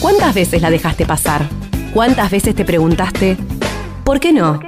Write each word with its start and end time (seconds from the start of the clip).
¿Cuántas 0.00 0.32
veces 0.32 0.62
la 0.62 0.70
dejaste 0.70 1.04
pasar? 1.06 1.48
¿Cuántas 1.92 2.30
veces 2.30 2.54
te 2.54 2.64
preguntaste, 2.64 3.36
¿por 4.04 4.20
qué 4.20 4.32
no? 4.32 4.60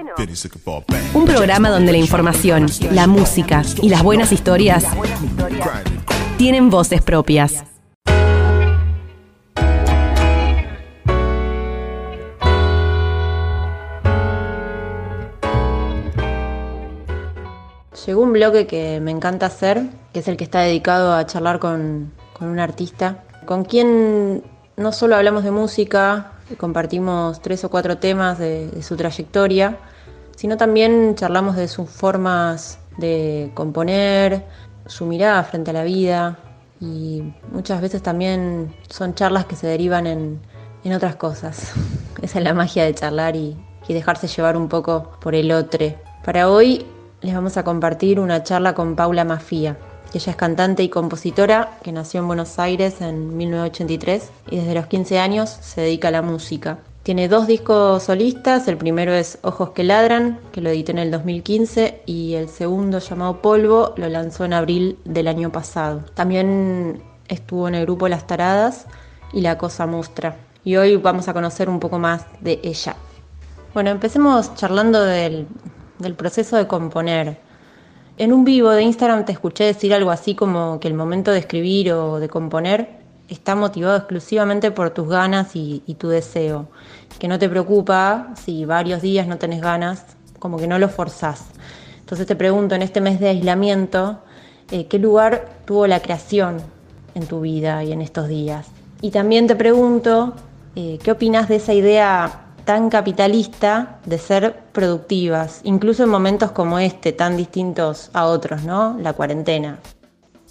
Un 1.15 1.25
programa 1.25 1.71
donde 1.71 1.93
la 1.93 1.99
información, 1.99 2.67
la 2.91 3.07
música 3.07 3.63
y 3.81 3.89
las 3.91 4.03
buenas 4.03 4.33
historias 4.33 4.85
tienen 6.37 6.69
voces 6.69 7.01
propias. 7.03 7.65
Llegó 18.05 18.23
un 18.23 18.33
bloque 18.33 18.67
que 18.67 18.99
me 19.01 19.13
encanta 19.13 19.47
hacer, 19.47 19.83
que 20.13 20.19
es 20.19 20.27
el 20.27 20.37
que 20.37 20.43
está 20.43 20.63
dedicado 20.63 21.15
a 21.15 21.25
charlar 21.27 21.61
con, 21.61 22.13
un 22.41 22.59
artista, 22.59 23.23
con 23.47 23.65
quien 23.65 24.43
no 24.81 24.93
solo 24.93 25.15
hablamos 25.15 25.45
de 25.45 25.51
música, 25.51 26.33
compartimos 26.57 27.43
tres 27.43 27.63
o 27.65 27.71
cuatro 27.71 27.99
temas 27.99 28.39
de, 28.39 28.83
su 28.83 28.97
trayectoria, 28.97 29.77
sino 30.37 30.57
también 30.57 31.15
charlamos 31.17 31.55
de 31.55 31.69
sus 31.69 31.89
formas 31.89 32.79
de 32.97 33.51
componer, 33.55 34.47
su 34.87 35.05
mirada 35.05 35.45
frente 35.45 35.71
a 35.71 35.75
la 35.75 35.85
vida 35.85 36.39
y 36.81 37.23
muchas 37.53 37.83
veces 37.83 38.03
también 38.03 38.75
son 38.89 39.15
charlas 39.15 39.45
que 39.45 39.55
se 39.55 39.67
derivan 39.67 40.07
en, 40.07 40.41
otras 40.95 41.17
cosas. 41.17 41.73
Esa 42.23 42.39
es 42.39 42.45
la 42.45 42.55
magia 42.55 42.85
de 42.85 42.95
charlar 42.95 43.37
y, 43.37 43.57
y 43.87 43.93
dejarse 43.93 44.29
llevar 44.29 44.57
un 44.57 44.69
poco 44.69 45.11
por 45.21 45.35
el 45.35 45.53
otro. 45.53 45.95
Para 46.25 46.49
hoy 46.51 46.87
les 47.21 47.35
vamos 47.35 47.59
a 47.59 47.65
compartir 47.65 48.19
una 48.19 48.43
charla 48.43 48.75
con 48.75 48.97
Paula 48.97 49.25
Mafía. 49.25 49.77
Ella 50.13 50.33
es 50.33 50.37
cantante 50.37 50.83
y 50.83 50.89
compositora 50.89 51.79
que 51.83 51.93
nació 51.93 52.21
en 52.21 52.27
Buenos 52.27 52.59
Aires 52.59 53.01
en 53.01 53.37
1983 53.37 54.31
y 54.51 54.57
desde 54.57 54.75
los 54.75 54.87
15 54.87 55.21
años 55.21 55.51
se 55.51 55.83
dedica 55.83 56.09
a 56.09 56.11
la 56.11 56.23
música. 56.23 56.79
Tiene 57.05 57.29
dos 57.29 57.47
discos 57.47 58.03
solistas, 58.03 58.67
el 58.67 58.77
primero 58.77 59.13
es 59.13 59.39
Ojos 59.43 59.71
que 59.71 59.85
Ladran, 59.85 60.39
que 60.53 60.61
lo 60.61 60.69
editó 60.69 60.91
en 60.93 60.99
el 60.99 61.11
2015, 61.11 62.03
y 62.05 62.35
el 62.35 62.49
segundo 62.49 62.99
llamado 62.99 63.41
Polvo 63.41 63.95
lo 63.97 64.09
lanzó 64.09 64.45
en 64.45 64.53
abril 64.53 64.99
del 65.05 65.29
año 65.29 65.51
pasado. 65.51 66.03
También 66.15 67.03
estuvo 67.29 67.69
en 67.69 67.77
el 67.77 67.87
grupo 67.87 68.07
Las 68.09 68.27
Taradas 68.27 68.87
y 69.33 69.41
La 69.41 69.57
Cosa 69.57 69.87
Mustra. 69.87 70.37
Y 70.63 70.77
hoy 70.77 70.97
vamos 70.97 71.29
a 71.29 71.33
conocer 71.33 71.71
un 71.71 71.81
poco 71.81 71.99
más 71.99 72.27
de 72.41 72.61
ella. 72.63 72.97
Bueno, 73.73 73.91
empecemos 73.91 74.55
charlando 74.57 75.03
del, 75.03 75.47
del 76.01 76.15
proceso 76.15 76.57
de 76.57 76.67
componer. 76.67 77.39
En 78.21 78.35
un 78.35 78.45
vivo 78.45 78.69
de 78.69 78.83
Instagram 78.83 79.25
te 79.25 79.33
escuché 79.33 79.65
decir 79.65 79.95
algo 79.95 80.11
así 80.11 80.35
como 80.35 80.79
que 80.79 80.89
el 80.89 80.93
momento 80.93 81.33
de 81.33 81.39
escribir 81.39 81.91
o 81.95 82.21
de 82.21 82.29
componer 82.29 83.01
está 83.31 83.55
motivado 83.55 83.97
exclusivamente 83.97 84.71
por 84.71 84.91
tus 84.91 85.09
ganas 85.09 85.57
y, 85.57 85.81
tu 85.99 86.11
deseo, 86.11 86.69
que 87.19 87.29
no 87.29 87.39
te 87.39 87.49
preocupa 87.49 88.35
si 88.37 88.67
varios 88.67 89.01
días 89.01 89.27
no 89.27 89.39
tenés 89.39 89.63
ganas, 89.63 90.05
como 90.39 90.59
que 90.59 90.67
no 90.67 90.79
lo 90.79 90.91
forzás. 90.91 91.47
Entonces 92.01 92.27
te 92.27 92.37
pregunto, 92.37 92.75
en 92.75 92.83
este 92.83 93.01
mes 93.01 93.21
de 93.21 93.31
aislamiento, 93.31 94.21
eh, 94.71 94.85
¿qué 94.85 94.99
lugar 94.99 95.49
tuvo 95.65 95.87
la 95.87 96.01
creación 96.01 96.59
en 97.15 97.25
tu 97.27 97.41
vida 97.41 97.83
y 97.85 97.93
en 97.93 98.03
estos 98.03 98.29
días? 98.29 98.67
Y 99.01 99.13
también 99.13 99.47
te 99.47 99.57
pregunto, 99.57 100.35
eh, 100.77 100.99
¿qué 101.03 101.13
opinas 101.13 101.49
de 101.49 101.57
esa 101.57 101.73
idea 101.73 102.50
tan 102.71 102.89
capitalista 102.89 103.99
de 104.07 104.17
ser 104.17 104.55
productivas, 104.71 105.61
incluso 105.65 106.05
en 106.05 106.09
momentos 106.09 106.53
como 106.53 106.79
este, 106.79 107.11
tan 107.11 107.37
distintos 107.37 108.11
a 108.13 108.27
otros, 108.27 108.63
¿no? 108.63 108.97
La 109.01 109.13
cuarentena. 109.13 109.81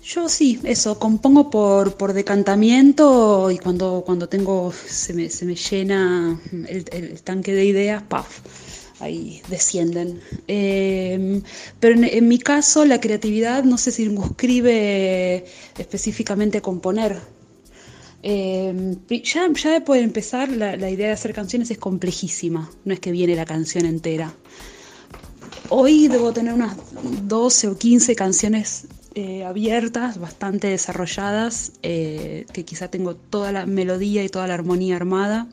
Yo 0.03 0.27
sí, 0.27 0.59
eso, 0.65 0.99
compongo 0.99 1.49
por, 1.49 1.95
por 1.95 2.11
decantamiento 2.11 3.49
y 3.49 3.57
cuando, 3.57 4.03
cuando 4.05 4.27
tengo, 4.27 4.73
se 4.73 5.13
me, 5.13 5.29
se 5.29 5.45
me 5.45 5.55
llena 5.55 6.37
el, 6.67 7.21
tanque 7.21 7.53
de 7.53 7.63
ideas, 7.63 8.03
¡paf! 8.03 8.41
ahí 8.99 9.41
descienden. 9.47 10.19
Em, 10.47 11.41
pero 11.79 11.95
en, 11.95 12.03
en, 12.03 12.27
mi 12.27 12.37
caso 12.37 12.83
la 12.83 12.99
creatividad 12.99 13.63
no 13.63 13.77
se 13.77 13.93
circunscribe 13.93 15.45
específicamente 15.77 16.57
a 16.57 16.61
componer, 16.61 17.21
eh, 18.21 18.97
ya, 19.23 19.49
ya 19.53 19.71
de 19.71 19.81
poder 19.81 20.03
empezar, 20.03 20.49
la, 20.49 20.75
idea 20.89 21.07
de 21.07 21.13
hacer 21.13 21.33
canciones 21.33 21.71
es 21.71 21.77
complejísima, 21.77 22.69
no 22.83 22.93
es 22.93 22.99
que 22.99 23.11
viene 23.11 23.35
la 23.35 23.45
canción 23.45 23.85
entera. 23.85 24.33
Hoy 25.69 26.07
debo 26.07 26.33
tener 26.33 26.53
unas 26.53 26.75
12 27.27 27.67
o 27.67 27.77
15 27.77 28.15
canciones 28.15 28.87
eh, 29.15 29.43
abiertas, 29.43 30.17
bastante 30.17 30.67
desarrolladas, 30.67 31.73
eh, 31.83 32.45
que 32.51 32.65
quizá 32.65 32.89
tengo 32.89 33.15
toda 33.15 33.51
la 33.51 33.65
melodía 33.65 34.23
y 34.23 34.29
toda 34.29 34.47
la 34.47 34.55
armonía 34.55 34.95
armada 34.95 35.47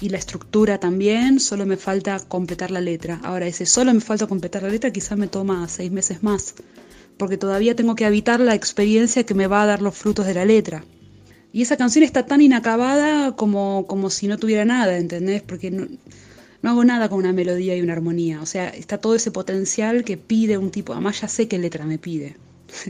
y 0.00 0.08
la 0.08 0.18
estructura 0.18 0.78
también, 0.78 1.38
solo 1.38 1.66
me 1.66 1.76
falta 1.76 2.18
completar 2.20 2.70
la 2.70 2.80
letra. 2.80 3.20
Ahora, 3.22 3.46
ese 3.46 3.66
solo 3.66 3.94
me 3.94 4.00
falta 4.00 4.26
completar 4.26 4.62
la 4.62 4.70
letra 4.70 4.90
quizá 4.90 5.16
me 5.16 5.28
toma 5.28 5.68
seis 5.68 5.92
meses 5.92 6.22
más, 6.22 6.54
porque 7.16 7.36
todavía 7.36 7.76
tengo 7.76 7.94
que 7.94 8.06
habitar 8.06 8.40
la 8.40 8.54
experiencia 8.54 9.24
que 9.24 9.34
me 9.34 9.46
va 9.46 9.62
a 9.62 9.66
dar 9.66 9.82
los 9.82 9.96
frutos 9.96 10.26
de 10.26 10.34
la 10.34 10.44
letra. 10.44 10.84
Y 11.58 11.62
esa 11.62 11.76
canción 11.76 12.04
está 12.04 12.24
tan 12.24 12.40
inacabada 12.40 13.34
como, 13.34 13.84
como 13.88 14.10
si 14.10 14.28
no 14.28 14.38
tuviera 14.38 14.64
nada, 14.64 14.96
¿entendés? 14.96 15.42
Porque 15.42 15.72
no, 15.72 15.88
hago 16.62 16.84
nada 16.84 17.08
con 17.08 17.18
una 17.18 17.32
melodía 17.32 17.74
y 17.74 17.80
una 17.82 17.94
armonía. 17.94 18.40
O 18.40 18.46
sea, 18.46 18.68
está 18.68 18.98
todo 18.98 19.16
ese 19.16 19.32
potencial 19.32 20.04
que 20.04 20.16
pide 20.16 20.56
un 20.56 20.70
tipo. 20.70 20.92
Además, 20.92 21.20
ya 21.20 21.26
sé 21.26 21.48
qué 21.48 21.58
letra 21.58 21.84
me 21.84 21.98
pide. 21.98 22.36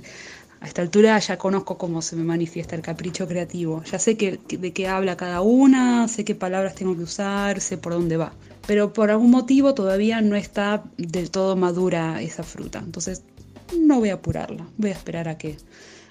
A 0.61 0.67
esta 0.67 0.83
altura 0.83 1.19
ya 1.19 1.39
conozco 1.39 1.79
cómo 1.79 2.03
se 2.03 2.15
me 2.15 2.25
manifiesta 2.25 2.77
el 2.77 2.83
capricho 2.83 3.27
creativo. 3.27 3.83
Ya 3.85 3.99
sé 3.99 4.19
que, 4.19 4.39
de 4.47 4.73
qué 4.75 4.87
habla 4.87 5.17
cada 5.17 5.41
una, 5.41 6.07
sé 6.07 6.27
qué 6.27 6.35
palabras 6.35 6.75
tengo 6.75 6.95
que 6.95 7.05
usar, 7.05 7.63
sé 7.63 7.79
por 7.79 7.95
dónde 7.95 8.19
va. 8.19 8.35
Pero 8.67 8.93
por 8.93 9.11
algún 9.11 9.31
motivo 9.31 9.73
todavía 9.73 10.21
no 10.21 10.37
está 10.37 10.85
del 10.99 11.31
todo 11.31 11.57
madura 11.57 12.21
esa 12.21 12.43
fruta. 12.43 12.81
Entonces, 12.81 13.23
no 13.81 14.01
voy 14.01 14.11
a 14.11 14.15
apurarla. 14.17 14.67
Voy 14.77 14.91
a 14.91 14.93
esperar 14.93 15.27
a 15.27 15.39
que 15.39 15.57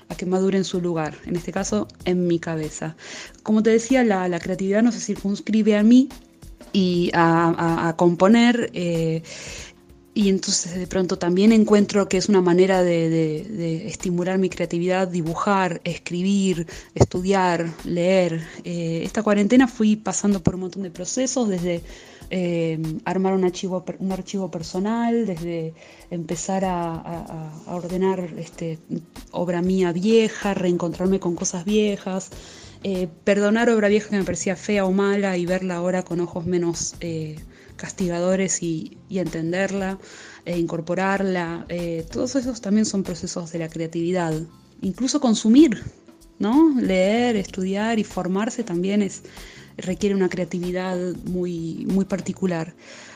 a 0.10 0.16
que 0.16 0.26
madure 0.26 0.58
en 0.58 0.64
su 0.64 0.82
lugar, 0.82 1.18
en 1.26 1.36
este 1.36 1.52
caso 1.52 1.88
en 2.06 2.28
mi 2.28 2.40
cabeza. 2.40 2.96
Como 3.44 3.64
te 3.64 3.70
decía, 3.72 4.04
la, 4.04 4.40
creatividad 4.40 4.84
no 4.84 4.92
se 4.92 5.00
circunscribe 5.00 5.76
a 5.78 5.84
mí 5.84 6.10
y 6.74 7.12
a, 7.14 7.94
componer. 7.98 8.70
Eh, 8.74 9.24
y 10.18 10.30
entonces 10.30 10.74
de 10.74 10.88
pronto 10.88 11.20
también 11.20 11.52
encuentro 11.52 12.10
que 12.10 12.18
es 12.18 12.28
una 12.28 12.42
manera 12.42 12.82
de, 12.82 13.88
estimular 13.88 14.40
mi 14.40 14.50
creatividad, 14.50 15.08
dibujar, 15.08 15.80
escribir, 15.84 16.66
estudiar, 16.96 17.72
leer. 17.86 18.42
Eh, 18.64 19.02
esta 19.04 19.22
cuarentena 19.22 19.68
fui 19.68 19.96
pasando 19.96 20.42
por 20.42 20.56
un 20.56 20.62
montón 20.62 20.82
de 20.82 20.90
procesos, 20.90 21.48
desde 21.50 21.84
eh, 22.30 22.80
armar 23.06 23.34
un 23.34 23.46
archivo, 23.46 23.86
un 24.00 24.12
archivo 24.12 24.52
personal, 24.52 25.26
desde 25.26 25.74
empezar 26.12 26.66
a, 26.66 27.52
ordenar 27.68 28.34
este, 28.38 28.80
obra 29.32 29.62
mía 29.62 29.92
vieja, 29.92 30.54
reencontrarme 30.54 31.20
con 31.20 31.36
cosas 31.36 31.64
viejas, 31.64 32.30
eh, 32.84 33.08
perdonar 33.24 33.70
obra 33.70 33.88
vieja 33.88 34.10
que 34.10 34.18
me 34.18 34.24
parecía 34.24 34.56
fea 34.56 34.86
o 34.86 34.92
mala 34.92 35.38
y 35.38 35.46
verla 35.46 35.76
ahora 35.76 36.04
con 36.04 36.20
ojos 36.20 36.46
menos 36.46 36.96
eh, 37.00 37.38
castigadores 37.76 38.62
y, 38.62 38.98
entenderla, 39.10 39.98
e 40.46 40.58
incorporarla. 40.58 41.66
todos 42.12 42.36
esos 42.36 42.62
también 42.62 42.86
son 42.86 43.04
procesos 43.04 43.52
de 43.52 43.60
la 43.60 43.70
creatividad. 43.70 44.34
Incluso 44.82 45.20
consumir, 45.22 45.84
¿no? 46.40 46.74
Leer, 46.80 47.36
estudiar 47.36 48.00
y 48.00 48.04
formarse 48.04 48.64
también 48.64 49.02
es 49.02 49.24
requiere 49.78 50.16
una 50.16 50.30
creatividad 50.30 50.98
muy, 51.26 51.86
muy 51.88 52.06
particular. 52.06 52.74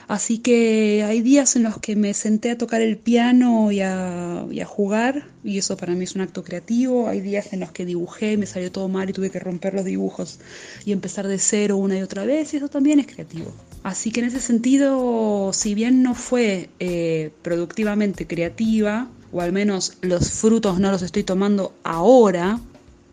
Así 0.08 0.40
que 0.40 1.06
hay 1.08 1.22
días 1.22 1.56
en 1.56 1.64
los 1.64 1.78
que 1.78 1.96
me 1.96 2.14
senté 2.14 2.52
a 2.52 2.58
tocar 2.58 2.82
el 2.82 2.98
piano 2.98 3.72
y 3.72 3.80
a, 3.80 4.46
jugar, 4.66 5.30
y 5.42 5.58
eso 5.58 5.78
para 5.78 5.94
mí 5.94 6.04
es 6.04 6.16
un 6.16 6.22
acto 6.22 6.44
creativo. 6.44 7.08
Hay 7.08 7.22
días 7.22 7.54
en 7.54 7.62
los 7.62 7.72
que 7.72 7.86
dibujé, 7.86 8.36
me 8.36 8.46
salió 8.46 8.72
todo 8.74 8.90
mal 8.90 9.10
y 9.10 9.14
tuve 9.14 9.30
que 9.30 9.40
romper 9.40 9.74
los 9.74 9.86
dibujos 9.86 10.40
y 10.86 10.92
empezar 10.92 11.28
de 11.28 11.40
cero 11.40 11.78
una 11.78 11.98
y 11.98 12.02
otra 12.02 12.26
vez, 12.26 12.54
y 12.54 12.58
eso 12.58 12.68
también 12.68 13.00
es 13.00 13.08
creativo. 13.08 13.54
Así 13.84 14.12
que 14.12 14.20
en 14.20 14.26
ese 14.26 14.42
sentido, 14.42 15.54
si 15.54 15.76
bien 15.76 16.04
no 16.04 16.14
fue 16.14 16.70
eh, 16.80 17.32
productivamente 17.42 18.28
creativa, 18.28 19.08
o 19.32 19.40
al 19.40 19.54
menos 19.54 19.94
los 20.02 20.30
frutos 20.30 20.78
no 20.78 20.92
los 20.92 21.04
estoy 21.04 21.24
tomando 21.24 21.74
ahora, 21.84 22.60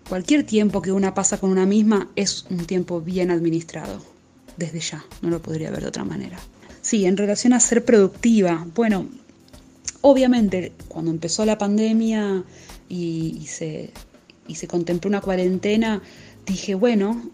Cualquier 0.08 0.44
tiempo 0.44 0.80
que 0.80 0.90
una 0.90 1.12
pasa 1.12 1.38
con 1.38 1.50
una 1.50 1.66
misma 1.66 2.08
es 2.16 2.46
un 2.48 2.64
tiempo 2.64 3.00
bien 3.02 3.30
administrado, 3.30 4.02
desde 4.56 4.80
ya, 4.80 5.04
no 5.20 5.28
lo 5.28 5.42
podría 5.42 5.70
ver 5.70 5.82
de 5.82 5.88
otra 5.88 6.04
manera. 6.04 6.38
Sí, 6.80 7.04
en 7.04 7.18
relación 7.18 7.52
a 7.52 7.60
ser 7.60 7.84
productiva, 7.84 8.66
bueno, 8.74 9.06
obviamente 10.00 10.72
cuando 10.88 11.10
empezó 11.10 11.44
la 11.44 11.58
pandemia 11.58 12.42
y, 12.88 13.44
se, 13.46 13.90
se 14.54 14.66
contempló 14.66 15.08
una 15.08 15.20
cuarentena, 15.20 16.00
dije, 16.46 16.74
bueno, 16.74 17.30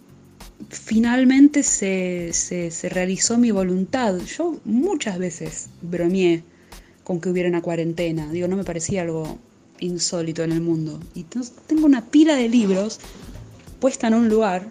finalmente 0.69 1.63
se, 1.63 2.33
se, 2.33 2.89
realizó 2.89 3.39
mi 3.39 3.53
voluntad. 3.53 4.19
Yo 4.19 4.59
muchas 4.65 5.19
veces 5.19 5.69
bromeé 5.83 6.43
con 7.05 7.21
que 7.21 7.29
hubiera 7.29 7.49
una 7.49 7.63
cuarentena. 7.63 8.31
Digo, 8.33 8.49
no 8.49 8.57
me 8.57 8.65
parecía 8.65 9.03
algo 9.03 9.39
insólito 9.81 10.43
en 10.43 10.53
el 10.53 10.61
mundo. 10.61 11.01
Y 11.15 11.25
tengo 11.67 11.87
una 11.87 12.05
pila 12.05 12.37
de 12.37 12.49
libros 12.49 13.01
puesta 13.81 14.07
en 14.07 14.15
un 14.15 14.29
lugar 14.29 14.69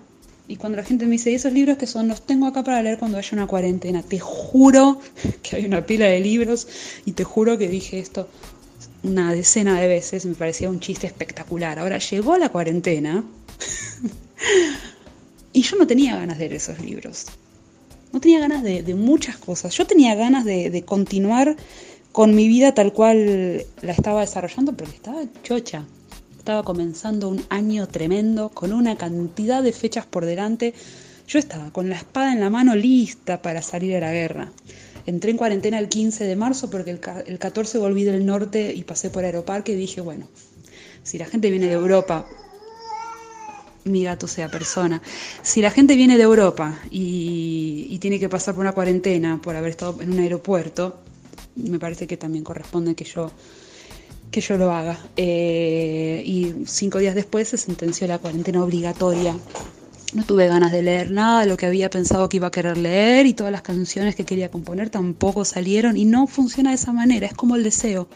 Y 0.48 0.58
cuando 0.58 0.78
la 0.78 0.84
gente 0.84 1.06
me 1.06 1.12
dice, 1.12 1.34
esos 1.34 1.54
libros 1.54 1.78
que 1.78 1.88
son, 1.88 2.08
los 2.08 2.26
tengo 2.26 2.48
acá 2.48 2.64
para 2.64 2.82
leer 2.82 2.98
cuando 2.98 3.18
haya 3.18 3.30
una 3.32 3.48
cuarentena, 3.48 4.04
te 4.04 4.20
juro 4.20 5.00
que 5.42 5.56
hay 5.56 5.66
una 5.66 5.86
pila 5.86 6.06
de 6.06 6.20
libros 6.20 6.68
y 7.06 7.14
te 7.14 7.24
juro 7.24 7.58
que 7.58 7.68
dije 7.70 8.00
esto 8.00 8.28
una 9.04 9.34
decena 9.34 9.80
de 9.80 9.88
veces, 9.88 10.26
me 10.26 10.34
parecía 10.34 10.70
un 10.70 10.80
chiste 10.80 11.08
espectacular. 11.08 11.78
Ahora 11.80 11.98
llegó 11.98 12.38
la 12.38 12.50
cuarentena 12.50 13.24
y 15.54 15.62
yo 15.62 15.78
no 15.78 15.86
tenía 15.86 16.16
ganas 16.16 16.38
de 16.38 16.46
leer 16.46 16.58
esos 16.58 16.80
libros. 16.80 17.26
No 18.12 18.20
tenía 18.20 18.40
ganas 18.40 18.64
de, 18.64 18.96
muchas 18.96 19.38
cosas. 19.38 19.76
Yo 19.76 19.86
tenía 19.86 20.16
ganas 20.16 20.46
de, 20.46 20.70
de, 20.70 20.84
continuar 20.84 21.56
con 22.14 22.36
mi 22.36 22.48
vida 22.48 22.76
tal 22.76 22.94
cual 22.94 23.66
la 23.82 23.92
estaba 23.92 24.22
desarrollando, 24.22 24.74
pero 24.74 24.90
estaba 24.92 25.24
chocha. 25.42 25.84
Estaba 26.38 26.64
comenzando 26.64 27.28
un 27.28 27.44
año 27.50 27.88
tremendo, 27.88 28.50
con 28.50 28.72
una 28.72 28.96
cantidad 28.98 29.64
de 29.64 29.74
fechas 29.74 30.06
por 30.06 30.26
delante. 30.26 30.76
Yo 31.28 31.40
estaba 31.40 31.72
con 31.72 31.90
la 31.90 31.96
espada 31.96 32.32
en 32.32 32.40
la 32.40 32.52
mano 32.52 32.76
lista 32.76 33.42
para 33.42 33.64
salir 33.64 33.96
a 33.96 34.00
la 34.00 34.14
guerra. 34.14 34.52
Entré 35.08 35.32
en 35.32 35.38
cuarentena 35.38 35.80
el 35.80 35.90
15 35.90 36.24
de 36.26 36.36
marzo 36.36 36.70
porque 36.70 36.92
el, 36.92 37.40
14 37.40 37.80
volví 37.80 38.04
del 38.04 38.26
norte 38.26 38.74
y 38.74 38.84
pasé 38.84 39.10
por 39.10 39.26
Aeroparque 39.26 39.72
y 39.72 39.76
dije, 39.76 40.00
bueno, 40.00 40.28
si 41.02 41.18
la 41.18 41.26
gente 41.26 41.50
viene 41.50 41.66
de 41.66 41.74
Europa, 41.74 42.28
mi 43.86 44.04
gato 44.04 44.28
sea 44.28 44.50
persona, 44.50 45.02
si 45.42 45.62
la 45.62 45.72
gente 45.72 45.96
viene 45.96 46.18
de 46.18 46.24
Europa 46.24 46.80
y, 46.92 47.98
tiene 48.00 48.20
que 48.20 48.28
pasar 48.28 48.54
por 48.54 48.62
una 48.62 48.74
cuarentena 48.74 49.40
por 49.42 49.56
haber 49.56 49.70
estado 49.72 50.02
en 50.02 50.12
un 50.12 50.20
aeropuerto, 50.20 51.00
me 51.56 51.80
parece 51.80 52.08
que 52.08 52.18
también 52.18 52.44
corresponde 52.44 52.96
que 52.96 53.06
yo 53.06 53.32
que 54.34 54.42
yo 54.42 54.58
lo 54.58 54.72
haga. 54.72 55.00
Eh, 55.16 56.22
y 56.26 56.66
cinco 56.66 56.98
días 56.98 57.16
después 57.16 57.48
se 57.48 57.58
sentenció 57.58 58.08
la 58.08 58.18
cuarentena 58.18 58.62
obligatoria. 58.64 59.38
No 60.14 60.24
tuve 60.26 60.48
ganas 60.48 60.72
de 60.72 60.84
leer 60.84 61.12
nada 61.12 61.42
de 61.42 61.48
lo 61.48 61.56
que 61.56 61.66
había 61.66 61.90
pensado 61.90 62.28
que 62.28 62.38
iba 62.38 62.48
a 62.48 62.52
querer 62.52 62.78
leer 62.78 63.26
y 63.26 63.34
todas 63.34 63.52
las 63.52 63.62
canciones 63.62 64.16
que 64.16 64.26
quería 64.26 64.52
componer 64.52 64.90
tampoco 64.90 65.46
salieron 65.46 65.98
y 65.98 66.06
no 66.06 66.28
funciona 66.28 66.72
de 66.72 66.76
esa 66.76 66.92
manera, 66.92 67.28
es 67.28 67.34
como 67.34 67.56
el 67.56 67.64
deseo. 67.64 68.08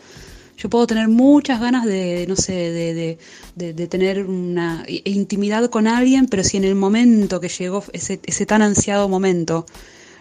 Yo 0.58 0.70
puedo 0.70 0.88
tener 0.88 1.08
muchas 1.08 1.60
ganas 1.62 1.86
de, 1.86 2.26
no 2.28 2.36
sé, 2.36 2.54
de, 2.54 3.18
de, 3.56 3.88
tener 3.88 4.26
una 4.26 4.84
intimidad 4.88 5.70
con 5.70 5.86
alguien, 5.88 6.26
pero 6.26 6.44
si 6.44 6.58
en 6.58 6.64
el 6.64 6.74
momento 6.74 7.40
que 7.40 7.48
llegó 7.48 7.84
ese, 7.94 8.20
ese 8.26 8.46
tan 8.48 8.64
ansiado 8.64 9.08
momento 9.08 9.68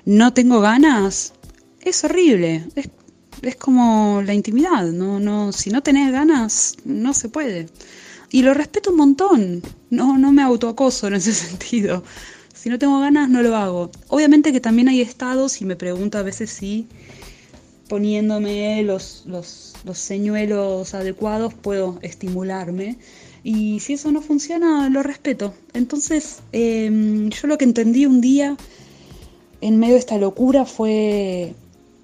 no 0.05 0.35
tengo 0.35 0.61
ganas, 0.61 1.33
es 1.81 2.05
horrible. 2.05 2.65
Es 3.43 3.56
como 3.56 4.23
la 4.25 4.35
intimidad, 4.35 4.85
no, 4.87 5.21
no, 5.21 5.53
si 5.53 5.71
no 5.71 5.83
tenés 5.83 6.12
ganas, 6.12 6.77
no 6.85 7.15
se 7.15 7.29
puede. 7.29 7.69
Y 8.31 8.43
lo 8.43 8.55
respeto 8.55 8.91
un 8.91 8.97
montón, 8.97 9.62
no, 9.91 10.19
no 10.19 10.33
me 10.33 10.43
autoacoso 10.43 11.09
en 11.09 11.15
ese 11.15 11.33
sentido. 11.35 12.03
Si 12.55 12.69
no 12.69 12.79
tengo 12.79 12.99
ganas, 13.00 13.29
no 13.29 13.43
lo 13.43 13.56
hago. 13.56 13.91
Obviamente 14.09 14.53
que 14.53 14.61
también 14.61 14.88
hay 14.88 15.00
estados, 15.00 15.61
y 15.61 15.65
me 15.65 15.77
pregunto 15.77 16.19
a 16.19 16.23
veces 16.23 16.50
si 16.50 16.88
poniéndome 17.88 18.83
los, 18.83 19.23
los, 19.27 19.75
los 19.85 19.99
señuelos 19.99 20.94
adecuados 20.94 21.55
puedo 21.55 21.99
estimularme. 22.03 22.99
Y 23.44 23.79
si 23.79 23.93
eso 23.93 24.11
no 24.11 24.23
funciona, 24.23 24.88
lo 24.88 25.05
respeto. 25.05 25.55
Entonces, 25.73 26.41
em, 26.50 27.31
yo 27.31 27.47
lo 27.47 27.56
que 27.59 27.65
entendí 27.65 28.05
un 28.05 28.21
día 28.21 28.56
en 29.61 29.79
medio 29.79 29.94
de 29.94 30.00
esta 30.00 30.19
locura 30.19 30.65
fue 30.65 31.55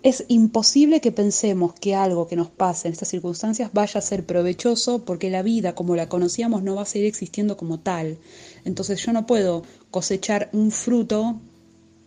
es 0.03 0.25
imposible 0.29 1.01
que 1.01 1.13
pensemos 1.13 1.75
que 1.75 1.95
algo 1.95 2.27
que 2.27 2.35
nos 2.35 2.51
pase 2.51 2.89
en 2.89 2.93
estas 2.93 3.09
circunstancias 3.09 3.71
vaya 3.73 3.99
a 3.99 4.03
ser 4.03 4.27
provechoso 4.27 5.05
porque 5.05 5.31
la 5.31 5.43
vida 5.43 5.75
como 5.75 5.95
la 5.95 6.09
conocíamos 6.09 6.63
no 6.63 6.75
va 6.75 6.83
a 6.83 6.87
seguir 6.87 7.07
existiendo 7.07 7.57
como 7.57 7.79
tal. 7.79 8.19
Entonces 8.65 9.05
yo 9.05 9.13
no 9.13 9.27
puedo 9.27 9.63
cosechar 9.91 10.51
un 10.53 10.73
fruto 10.73 11.41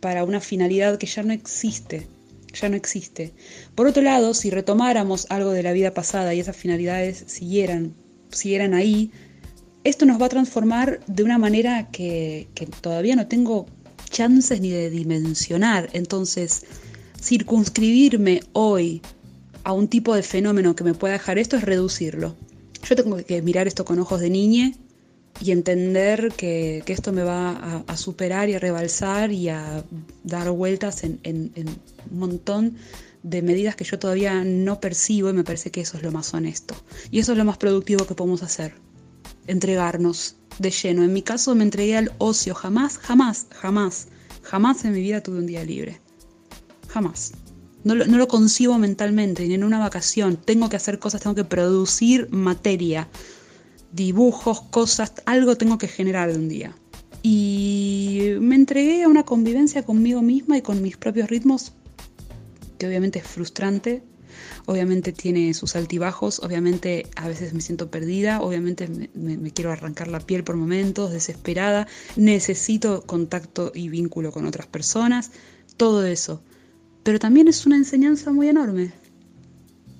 para 0.02 0.26
una 0.26 0.42
finalidad 0.42 0.98
que 0.98 1.08
ya 1.08 1.24
no 1.24 1.32
existe, 1.32 2.08
ya 2.54 2.68
no 2.68 2.76
existe. 2.76 3.34
Por 3.76 3.88
otro 3.88 4.04
lado, 4.04 4.34
si 4.34 4.50
retomáramos 4.50 5.26
algo 5.30 5.52
de 5.52 5.64
la 5.64 5.72
vida 5.72 5.94
pasada 5.94 6.34
y 6.34 6.42
esas 6.42 6.58
finalidades 6.58 7.24
siguieran, 7.28 7.96
siguieran 8.30 8.74
ahí, 8.74 9.12
esto 9.86 10.06
nos 10.06 10.22
va 10.22 10.26
a 10.26 10.30
transformar 10.30 11.00
de 11.08 11.24
una 11.24 11.38
manera 11.38 11.90
que, 11.92 12.50
que 12.56 12.66
todavía 12.66 13.16
no 13.16 13.28
tengo 13.28 13.68
chances 14.10 14.60
ni 14.60 14.72
de 14.72 14.90
dimensionar. 14.90 15.90
Entonces, 15.94 16.66
circunscribirme 17.22 18.42
hoy 18.54 19.02
a 19.64 19.74
un 19.74 19.88
tipo 19.88 20.16
de 20.16 20.24
fenómeno 20.24 20.76
que 20.76 20.84
me 20.84 20.94
pueda 20.94 21.14
dejar 21.14 21.38
esto 21.40 21.58
es 21.58 21.64
reducirlo. 21.64 22.36
Yo 22.88 22.96
tengo 22.96 23.18
que 23.18 23.42
mirar 23.42 23.68
esto 23.68 23.84
con 23.84 24.00
ojos 24.00 24.20
de 24.20 24.30
niña 24.30 24.72
y 25.42 25.52
entender 25.52 26.32
que, 26.38 26.84
esto 26.86 27.12
me 27.12 27.24
va 27.24 27.84
a, 27.88 27.98
superar 27.98 28.48
y 28.50 28.54
a 28.54 28.60
rebalsar 28.60 29.32
y 29.32 29.50
a 29.50 29.84
dar 30.24 30.52
vueltas 30.52 31.04
en, 31.04 31.20
en 31.24 31.52
un 32.12 32.20
montón 32.20 32.78
de 33.26 33.42
medidas 33.42 33.76
que 33.76 33.84
yo 33.84 33.98
todavía 33.98 34.44
no 34.44 34.80
percibo 34.80 35.32
y 35.32 35.34
me 35.34 35.44
parece 35.44 35.72
que 35.72 35.82
eso 35.82 35.98
es 35.98 36.04
lo 36.04 36.12
más 36.12 36.32
honesto. 36.36 36.76
Y 37.10 37.18
eso 37.18 37.32
es 37.32 37.38
lo 37.40 37.44
más 37.44 37.58
productivo 37.58 38.06
que 38.06 38.14
podemos 38.14 38.44
hacer. 38.44 38.76
Entregarnos 39.48 40.36
de 40.60 40.70
lleno. 40.70 41.04
En 41.04 41.12
mi 41.12 41.24
caso 41.24 41.56
me 41.56 41.64
entregué 41.64 41.98
al 41.98 42.12
ocio. 42.20 42.54
Jamás, 42.54 43.00
jamás, 43.00 43.48
jamás, 43.50 44.10
jamás 44.44 44.86
en 44.86 44.94
mi 44.94 45.02
vida 45.02 45.22
tuve 45.22 45.40
un 45.40 45.48
día 45.48 45.64
libre. 45.64 46.00
Jamás. 46.96 47.34
No 47.84 47.94
lo, 47.94 48.28
concibo 48.30 48.78
mentalmente, 48.78 49.46
ni 49.46 49.54
en 49.54 49.66
una 49.66 49.80
vacación. 49.80 50.38
Tengo 50.38 50.70
que 50.70 50.78
hacer 50.78 50.98
cosas, 50.98 51.20
tengo 51.20 51.36
que 51.36 51.44
producir 51.44 52.30
materia, 52.32 53.10
dibujos, 53.92 54.62
cosas, 54.62 55.12
algo 55.26 55.58
tengo 55.58 55.78
que 55.78 55.90
generar 55.90 56.32
de 56.32 56.40
un 56.40 56.48
día. 56.48 56.74
Y 57.22 58.30
me 58.40 58.56
entregué 58.56 59.04
a 59.04 59.10
una 59.10 59.24
convivencia 59.24 59.84
conmigo 59.84 60.22
misma 60.22 60.58
y 60.58 60.62
con 60.62 60.82
mis 60.82 60.96
propios 60.96 61.30
ritmos, 61.30 61.74
que 62.78 62.88
obviamente 62.88 63.20
es 63.20 63.28
frustrante, 63.28 64.02
obviamente 64.68 65.12
tiene 65.12 65.54
sus 65.54 65.76
altibajos, 65.76 66.40
obviamente 66.40 67.08
a 67.18 67.28
veces 67.28 67.54
me 67.54 67.60
siento 67.60 67.92
perdida, 67.92 68.40
obviamente 68.40 68.88
me, 69.14 69.52
quiero 69.52 69.74
arrancar 69.74 70.08
la 70.08 70.22
piel 70.22 70.46
por 70.46 70.56
momentos, 70.56 71.12
desesperada, 71.12 71.90
necesito 72.16 73.02
contacto 73.06 73.74
y 73.76 73.90
vínculo 73.90 74.32
con 74.32 74.46
otras 74.46 74.68
personas, 74.68 75.32
todo 75.76 76.06
eso 76.06 76.42
pero 77.06 77.20
también 77.20 77.48
es 77.48 77.68
una 77.68 77.76
enseñanza 77.76 78.32
muy 78.32 78.50
enorme, 78.50 78.92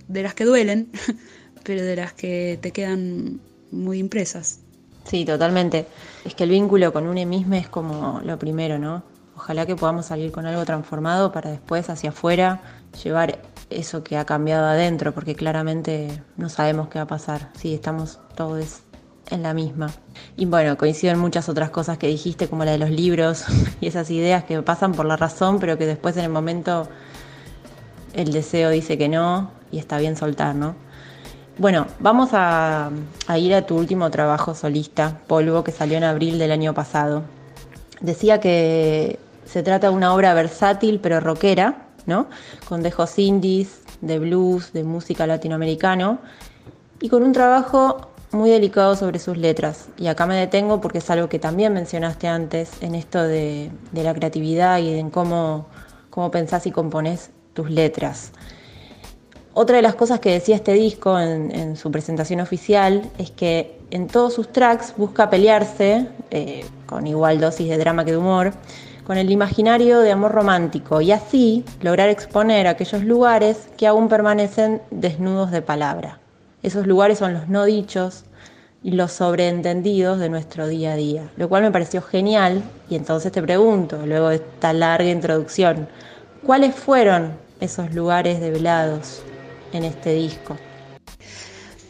de 0.08 0.24
las 0.24 0.34
que 0.34 0.44
duelen, 0.44 0.90
pero 1.64 1.84
de 1.84 1.96
las 1.96 2.14
que 2.14 2.58
te 2.60 2.72
quedan 2.72 3.40
muy 3.72 4.00
impresas. 4.00 4.62
Sí, 5.04 5.24
totalmente. 5.24 5.86
Es 6.26 6.34
que 6.34 6.46
el 6.46 6.50
vínculo 6.50 6.92
con 6.92 7.06
uno 7.06 7.24
mismo 7.28 7.54
es 7.54 7.70
como 7.70 8.22
lo 8.26 8.40
primero, 8.40 8.80
¿no? 8.80 9.04
Ojalá 9.38 9.68
que 9.68 9.76
podamos 9.76 10.08
salir 10.08 10.32
con 10.32 10.48
algo 10.48 10.66
transformado 10.66 11.32
para 11.32 11.52
después 11.52 11.92
hacia 11.92 12.10
afuera 12.10 12.62
llevar 13.04 13.40
eso 13.70 14.04
que 14.04 14.18
ha 14.18 14.26
cambiado 14.26 14.66
adentro, 14.66 15.14
porque 15.14 15.36
claramente 15.36 16.24
no 16.38 16.50
sabemos 16.50 16.88
qué 16.88 16.98
va 16.98 17.04
a 17.04 17.08
pasar 17.08 17.52
si 17.56 17.76
estamos 17.76 18.20
todos 18.36 18.80
en 19.32 19.44
la 19.44 19.54
misma. 19.54 19.92
Y 20.38 20.46
bueno, 20.46 20.78
coincido 20.78 21.14
en 21.14 21.20
muchas 21.20 21.50
otras 21.50 21.70
cosas 21.70 21.98
que 21.98 22.08
dijiste, 22.08 22.48
como 22.48 22.66
la 22.66 22.72
de 22.72 22.78
los 22.78 22.90
libros 22.90 23.46
y 23.82 23.88
esas 23.88 24.10
ideas 24.12 24.44
que 24.44 24.62
pasan 24.62 24.94
por 24.94 25.06
la 25.06 25.18
razón, 25.18 25.60
pero 25.60 25.78
que 25.78 25.86
después 25.86 26.18
en 26.18 26.26
el 26.26 26.32
momento 26.32 26.88
el 28.14 28.32
deseo 28.32 28.70
dice 28.70 28.98
que 28.98 29.10
no 29.10 29.52
y 29.72 29.80
está 29.80 29.98
bien 29.98 30.16
soltar, 30.16 30.56
¿no? 30.56 30.76
Bueno, 31.58 31.88
vamos 32.00 32.32
a, 32.34 32.90
ir 33.38 33.56
a 33.56 33.66
tu 33.66 33.78
último 33.78 34.10
trabajo 34.12 34.56
solista, 34.56 35.22
Polvo, 35.26 35.64
que 35.64 35.72
salió 35.72 35.98
en 35.98 36.04
abril 36.04 36.38
del 36.38 36.52
año 36.52 36.74
pasado. 36.74 37.24
Decía 38.02 38.42
que 38.42 39.20
se 39.46 39.64
trata 39.64 39.90
de 39.90 39.96
una 39.96 40.14
obra 40.14 40.34
versátil 40.34 41.00
pero 41.02 41.22
rockera, 41.22 41.88
¿no? 42.06 42.28
Con 42.68 42.84
dejos 42.84 43.18
indies, 43.18 43.80
de 44.02 44.20
blues, 44.20 44.74
de 44.74 44.84
música 44.84 45.26
latinoamericano 45.28 46.20
y 47.00 47.08
con 47.08 47.24
un 47.24 47.32
trabajo 47.32 48.10
muy 48.32 48.50
delicado 48.50 48.96
sobre 48.96 49.20
sus 49.20 49.38
letras. 49.38 49.88
Y 49.98 50.08
acá 50.08 50.26
me 50.26 50.36
detengo 50.36 50.82
porque 50.82 51.00
es 51.00 51.10
algo 51.10 51.30
que 51.30 51.40
también 51.40 51.74
mencionaste 51.74 52.28
antes 52.28 52.72
en 52.82 52.96
esto 52.96 53.24
de, 53.24 53.72
la 53.94 54.14
creatividad 54.14 54.80
y 54.80 55.00
en 55.00 55.10
cómo, 55.10 55.68
cómo 56.10 56.32
pensás 56.32 56.68
y 56.68 56.72
componés 56.72 57.32
tus 57.54 57.70
letras. 57.70 58.32
Otra 59.54 59.78
de 59.78 59.82
las 59.82 59.96
cosas 59.96 60.20
que 60.20 60.32
decía 60.32 60.56
este 60.56 60.74
disco 60.74 61.18
en, 61.18 61.78
su 61.78 61.90
presentación 61.90 62.42
oficial 62.42 63.10
es 63.18 63.32
que 63.32 63.80
en 63.90 64.08
todos 64.08 64.34
sus 64.34 64.52
tracks 64.52 64.94
busca 64.98 65.30
pelearse, 65.30 66.10
eh, 66.30 66.66
con 66.86 67.08
igual 67.08 67.40
dosis 67.40 67.70
de 67.70 67.78
drama 67.78 68.04
que 68.04 68.12
de 68.12 68.18
humor, 68.18 68.52
con 69.06 69.18
el 69.18 69.32
imaginario 69.32 70.00
de 70.00 70.12
amor 70.12 70.34
romántico 70.34 71.00
y 71.00 71.14
así 71.14 71.64
lograr 71.82 72.10
exponer 72.10 72.68
aquellos 72.68 73.04
lugares 73.04 73.70
que 73.78 73.88
aún 73.88 74.10
permanecen 74.10 74.82
desnudos 74.92 75.52
de 75.52 75.62
palabra. 75.62 76.20
Esos 76.66 76.88
lugares 76.88 77.20
son 77.20 77.36
los 77.36 77.48
no 77.48 77.64
dichos 77.64 78.24
y 78.82 78.94
los 78.94 79.12
sobreentendidos 79.12 80.18
de 80.18 80.30
nuestro 80.30 80.68
día 80.68 80.94
a 80.94 80.96
día, 80.96 81.30
lo 81.38 81.48
cual 81.48 81.62
me 81.62 81.70
pareció 81.70 82.02
genial 82.02 82.64
y 82.90 82.96
entonces 82.96 83.32
te 83.32 83.40
pregunto, 83.44 84.04
luego 84.04 84.30
de 84.30 84.38
esta 84.38 84.74
larga 84.74 85.12
introducción, 85.12 85.88
¿cuáles 86.44 86.74
fueron 86.74 87.34
esos 87.60 87.94
lugares 87.94 88.40
develados 88.40 89.22
en 89.74 89.84
este 89.84 90.16
disco? 90.16 90.58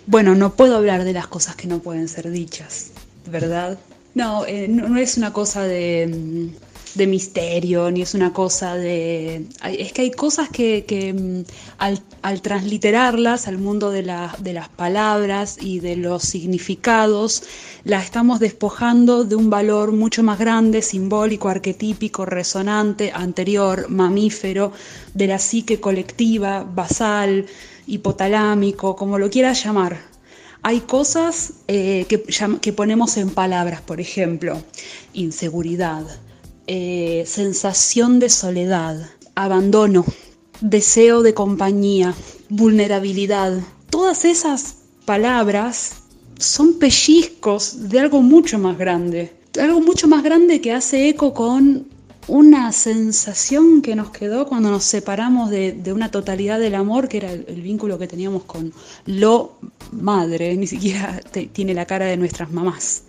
Bueno, 0.08 0.36
no 0.36 0.52
puedo 0.56 0.76
hablar 0.76 1.06
de 1.06 1.14
las 1.14 1.28
cosas 1.28 1.56
que 1.56 1.68
no 1.70 1.80
pueden 1.80 2.10
ser 2.10 2.30
dichas, 2.30 2.92
¿verdad? 3.28 3.78
No, 4.14 4.46
eh, 4.46 4.68
no, 4.68 4.98
es 4.98 5.16
una 5.16 5.32
cosa 5.32 5.64
de, 5.64 6.50
de, 6.96 7.08
misterio, 7.08 7.92
ni 7.92 8.02
es 8.02 8.14
una 8.14 8.34
cosa 8.34 8.76
de... 8.76 9.46
Es 9.64 9.94
que 9.94 10.04
hay 10.04 10.12
cosas 10.12 10.50
que, 10.50 11.14
mm, 11.14 11.42
al, 11.78 12.42
transliterarlas 12.42 13.48
al 13.48 13.58
mundo 13.58 13.92
de, 13.92 14.02
de 14.40 14.54
las 14.54 14.70
palabras 14.70 15.58
y 15.62 15.80
de 15.80 15.96
los 15.96 16.24
significados, 16.24 17.44
las 17.84 18.06
estamos 18.06 18.40
despojando 18.40 19.24
de 19.24 19.36
un 19.36 19.50
valor 19.50 19.92
mucho 19.92 20.24
más 20.24 20.40
grande, 20.40 20.82
simbólico, 20.82 21.50
arquetípico, 21.50 22.26
resonante, 22.26 23.12
anterior, 23.14 23.90
mamífero, 23.90 24.72
de 25.14 25.28
la 25.28 25.40
psique 25.40 25.80
colectiva, 25.80 26.64
basal, 26.64 27.46
hipotalámico, 27.88 28.96
como 28.96 29.20
lo 29.20 29.30
quieras 29.30 29.64
llamar. 29.64 30.16
Hay 30.68 30.82
cosas 30.82 31.54
eh, 31.68 32.08
que, 32.10 32.74
ponemos 32.74 33.18
en 33.18 33.30
palabras, 33.30 33.82
por 33.82 34.02
ejemplo, 34.02 34.64
inseguridad, 35.14 36.04
eh, 36.68 37.24
sensación 37.28 38.20
de 38.20 38.30
soledad, 38.30 39.10
abandono, 39.36 40.06
deseo 40.62 41.22
de 41.22 41.34
compañía, 41.34 42.14
vulnerabilidad. 42.50 43.60
Todas 43.90 44.26
esas 44.26 44.78
palabras 45.06 45.94
son 46.40 46.74
pellizcos 46.80 47.90
de 47.90 48.00
algo 48.00 48.22
mucho 48.22 48.58
más 48.60 48.78
grande. 48.78 49.34
Algo 49.60 49.82
mucho 49.82 50.08
más 50.08 50.24
grande 50.24 50.60
que 50.60 50.74
hace 50.74 51.10
eco 51.10 51.34
con 51.34 51.86
una 52.28 52.72
sensación 52.72 53.82
que 53.82 53.96
nos 53.96 54.10
quedó 54.10 54.48
cuando 54.48 54.72
nos 54.72 54.84
separamos 54.84 55.50
de, 55.50 55.82
una 55.94 56.10
totalidad 56.10 56.60
del 56.60 56.76
amor, 56.76 57.08
que 57.08 57.18
era 57.18 57.32
el, 57.32 57.62
vínculo 57.62 58.00
que 58.00 58.08
teníamos 58.08 58.44
con 58.44 58.74
lo 59.06 59.60
madre, 59.92 60.56
ni 60.58 60.68
siquiera 60.68 61.20
tiene 61.54 61.74
la 61.74 61.86
cara 61.86 62.06
de 62.06 62.18
nuestras 62.18 62.52
mamás, 62.52 63.04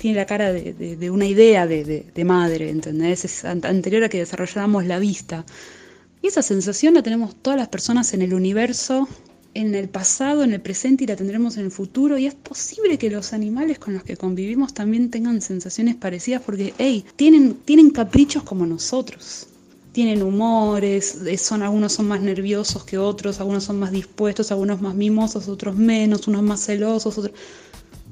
tiene 0.00 0.16
la 0.16 0.24
cara 0.24 0.50
de, 0.50 1.10
una 1.10 1.26
idea 1.26 1.66
de, 1.66 2.24
madre, 2.24 2.70
¿entendés? 2.70 3.26
Es 3.26 3.44
anterior 3.44 4.02
a 4.02 4.08
que 4.08 4.18
desarrolláramos 4.18 4.86
la 4.86 4.98
vista. 4.98 5.44
Y 6.22 6.28
esa 6.28 6.40
sensación 6.42 6.94
la 6.94 7.02
tenemos 7.02 7.36
todas 7.36 7.58
las 7.58 7.68
personas 7.68 8.14
en 8.14 8.22
el 8.22 8.32
universo 8.32 9.06
en 9.52 9.74
el 9.74 9.88
pasado, 9.88 10.44
en 10.44 10.52
el 10.52 10.60
presente 10.60 11.04
y 11.04 11.06
la 11.06 11.16
tendremos 11.16 11.58
en 11.58 11.66
el 11.66 11.70
futuro. 11.70 12.16
Y 12.16 12.26
es 12.26 12.34
posible 12.34 12.96
que 12.96 13.10
los 13.10 13.34
animales 13.34 13.78
con 13.78 13.92
los 13.92 14.02
que 14.02 14.16
convivimos 14.16 14.72
también 14.72 15.10
tengan 15.10 15.42
sensaciones 15.42 15.96
parecidas 15.96 16.40
porque, 16.40 16.72
hey, 16.78 17.04
tienen, 17.16 17.54
tienen 17.54 17.90
caprichos 17.90 18.42
como 18.42 18.64
nosotros. 18.64 19.48
Tienen 19.92 20.22
humores, 20.22 21.18
son, 21.38 21.62
algunos 21.62 21.92
son 21.92 22.06
más 22.06 22.22
nerviosos 22.22 22.84
que 22.84 22.96
otros, 22.96 23.40
algunos 23.40 23.64
son 23.64 23.78
más 23.78 23.90
dispuestos, 23.90 24.52
algunos 24.52 24.80
más 24.80 24.94
mimosos, 24.94 25.48
otros 25.48 25.76
menos, 25.76 26.26
unos 26.26 26.42
más 26.42 26.64
celosos, 26.64 27.18
otros... 27.18 27.34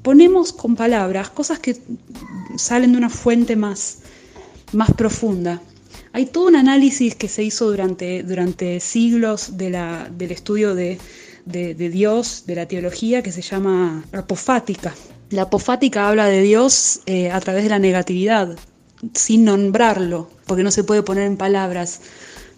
Ponemos 0.01 0.53
con 0.53 0.75
palabras 0.75 1.29
cosas 1.29 1.59
que 1.59 1.77
salen 2.57 2.93
de 2.93 2.97
una 2.97 3.09
fuente 3.09 3.55
más, 3.55 3.99
más 4.71 4.91
profunda. 4.93 5.61
Hay 6.13 6.25
todo 6.25 6.47
un 6.47 6.55
análisis 6.55 7.15
que 7.15 7.27
se 7.27 7.43
hizo 7.43 7.69
durante, 7.69 8.23
durante 8.23 8.79
siglos 8.79 9.57
del 9.57 9.75
estudio 10.31 10.73
de, 10.73 10.97
de, 11.45 11.89
Dios, 11.89 12.43
de 12.45 12.55
la 12.55 12.67
teología, 12.67 13.21
que 13.21 13.31
se 13.31 13.41
llama 13.41 14.03
apofática. 14.11 14.93
La 15.29 15.43
apofática 15.43 16.07
habla 16.07 16.25
de 16.25 16.41
Dios 16.41 17.01
eh, 17.05 17.31
a 17.31 17.39
través 17.39 17.63
de 17.63 17.69
la 17.69 17.79
negatividad, 17.79 18.57
sin 19.13 19.45
nombrarlo, 19.45 20.29
porque 20.45 20.63
no 20.63 20.71
se 20.71 20.83
puede 20.83 21.03
poner 21.03 21.25
en 21.25 21.37
palabras. 21.37 22.01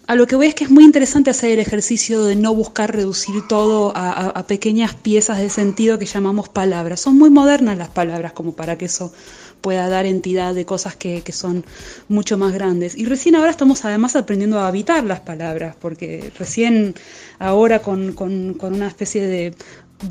A 0.08 0.16
lo 0.16 0.26
que 0.26 0.34
voy 0.34 0.48
es 0.48 0.54
que 0.54 0.64
es 0.64 0.70
muy 0.70 0.84
interesante 0.84 1.30
hacer 1.30 1.52
el 1.52 1.60
ejercicio 1.60 2.24
de 2.24 2.34
no 2.34 2.52
buscar 2.54 2.94
reducir 2.94 3.46
todo 3.48 3.92
a, 3.94 4.44
pequeñas 4.48 4.94
piezas 4.94 5.38
de 5.38 5.48
sentido 5.48 5.98
que 5.98 6.06
llamamos 6.06 6.48
palabras. 6.48 7.00
Son 7.00 7.16
muy 7.16 7.30
modernas 7.30 7.78
las 7.78 7.88
palabras 7.88 8.32
como 8.32 8.52
para 8.52 8.76
que 8.76 8.86
eso 8.86 9.12
pueda 9.60 9.88
dar 9.88 10.04
entidad 10.04 10.54
de 10.54 10.66
cosas 10.66 10.96
que, 10.96 11.22
son 11.30 11.64
mucho 12.08 12.36
más 12.36 12.52
grandes. 12.52 12.96
Y 12.96 13.04
recién 13.04 13.36
ahora 13.36 13.52
estamos 13.52 13.84
además 13.84 14.16
aprendiendo 14.16 14.58
a 14.58 14.66
habitar 14.66 15.04
las 15.04 15.20
palabras, 15.20 15.76
porque 15.80 16.32
recién 16.36 16.94
ahora 17.38 17.78
con, 17.80 18.16
una 18.60 18.88
especie 18.88 19.26
de, 19.26 19.54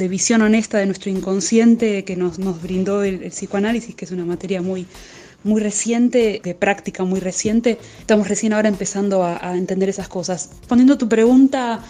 visión 0.07 0.41
honesta 0.41 0.77
de 0.77 0.85
nuestro 0.85 1.11
inconsciente 1.11 2.05
que 2.05 2.15
nos, 2.15 2.39
brindó 2.61 3.03
el, 3.03 3.29
psicoanálisis, 3.29 3.93
que 3.93 4.05
es 4.05 4.11
una 4.11 4.23
materia 4.23 4.61
muy 4.61 4.87
muy 5.43 5.61
reciente, 5.61 6.41
de 6.43 6.55
práctica 6.55 7.03
muy 7.03 7.19
reciente, 7.19 7.77
estamos 7.99 8.27
recién 8.27 8.53
ahora 8.53 8.69
empezando 8.69 9.23
a, 9.23 9.57
entender 9.57 9.89
esas 9.89 10.07
cosas. 10.07 10.49
Poniendo 10.67 10.97
tu 10.97 11.07
pregunta, 11.07 11.83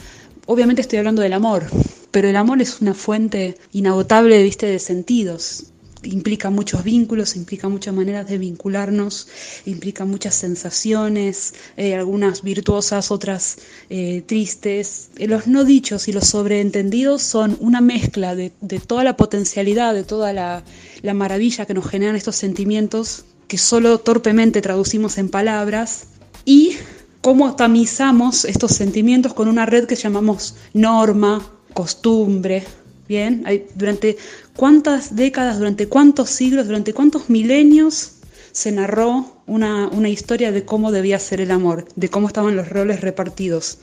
obviamente 0.46 0.82
estoy 0.82 1.00
hablando 1.00 1.22
del 1.22 1.34
amor, 1.34 1.66
pero 2.12 2.28
el 2.28 2.36
amor 2.36 2.62
es 2.62 2.82
una 2.82 2.94
fuente 2.94 3.58
inagotable, 3.72 4.42
viste, 4.44 4.66
de 4.68 4.80
sentidos 4.80 5.72
implica 6.04 6.50
muchos 6.50 6.84
vínculos, 6.84 7.36
implica 7.36 7.70
muchas 7.70 7.94
maneras 7.94 8.28
de 8.28 8.38
vincularnos, 8.38 9.28
implica 9.66 10.06
muchas 10.06 10.36
sensaciones, 10.36 11.54
eh, 11.78 11.96
algunas 11.96 12.42
virtuosas, 12.42 13.12
otras 13.12 13.60
eh, 13.90 14.24
tristes. 14.26 15.10
Eh, 15.18 15.28
los 15.28 15.48
no 15.48 15.64
dichos 15.64 16.08
y 16.08 16.14
los 16.14 16.28
sobreentendidos 16.28 17.22
son 17.22 17.58
una 17.60 17.82
mezcla 17.82 18.36
de, 18.36 18.52
toda 18.88 19.04
la 19.04 19.18
potencialidad, 19.18 19.94
de 19.94 20.04
toda 20.04 20.34
la 20.34 21.14
maravilla 21.14 21.66
que 21.66 21.74
nos 21.74 21.88
generan 21.88 22.16
estos 22.16 22.36
sentimientos 22.36 23.26
que 23.52 23.58
solo 23.58 23.98
torpemente 23.98 24.62
traducimos 24.62 25.18
en 25.18 25.28
palabras 25.28 26.06
y 26.46 26.78
cómo 27.20 27.58
tamizamos 27.58 28.46
estos 28.46 28.72
sentimientos 28.72 29.34
con 29.34 29.50
una 29.50 29.66
red 29.66 29.88
que 29.88 29.98
llamamos 29.98 30.56
norma, 30.74 31.46
costumbre, 31.74 32.64
Bien, 33.10 33.44
durante 33.76 34.16
cuántas 34.56 35.18
décadas, 35.18 35.58
durante 35.58 35.90
cuántos 35.90 36.30
siglos, 36.30 36.68
durante 36.68 36.94
cuántos 36.94 37.30
milenios 37.30 38.20
se 38.54 38.72
narró 38.72 39.44
una, 39.48 39.90
una, 39.90 40.08
historia 40.08 40.54
de 40.54 40.64
cómo 40.64 40.94
debía 40.94 41.20
ser 41.20 41.42
el 41.42 41.52
amor, 41.52 41.90
de 41.98 42.08
cómo 42.08 42.28
estaban 42.28 42.56
los 42.56 42.70
roles 42.70 43.02
repartidos 43.02 43.80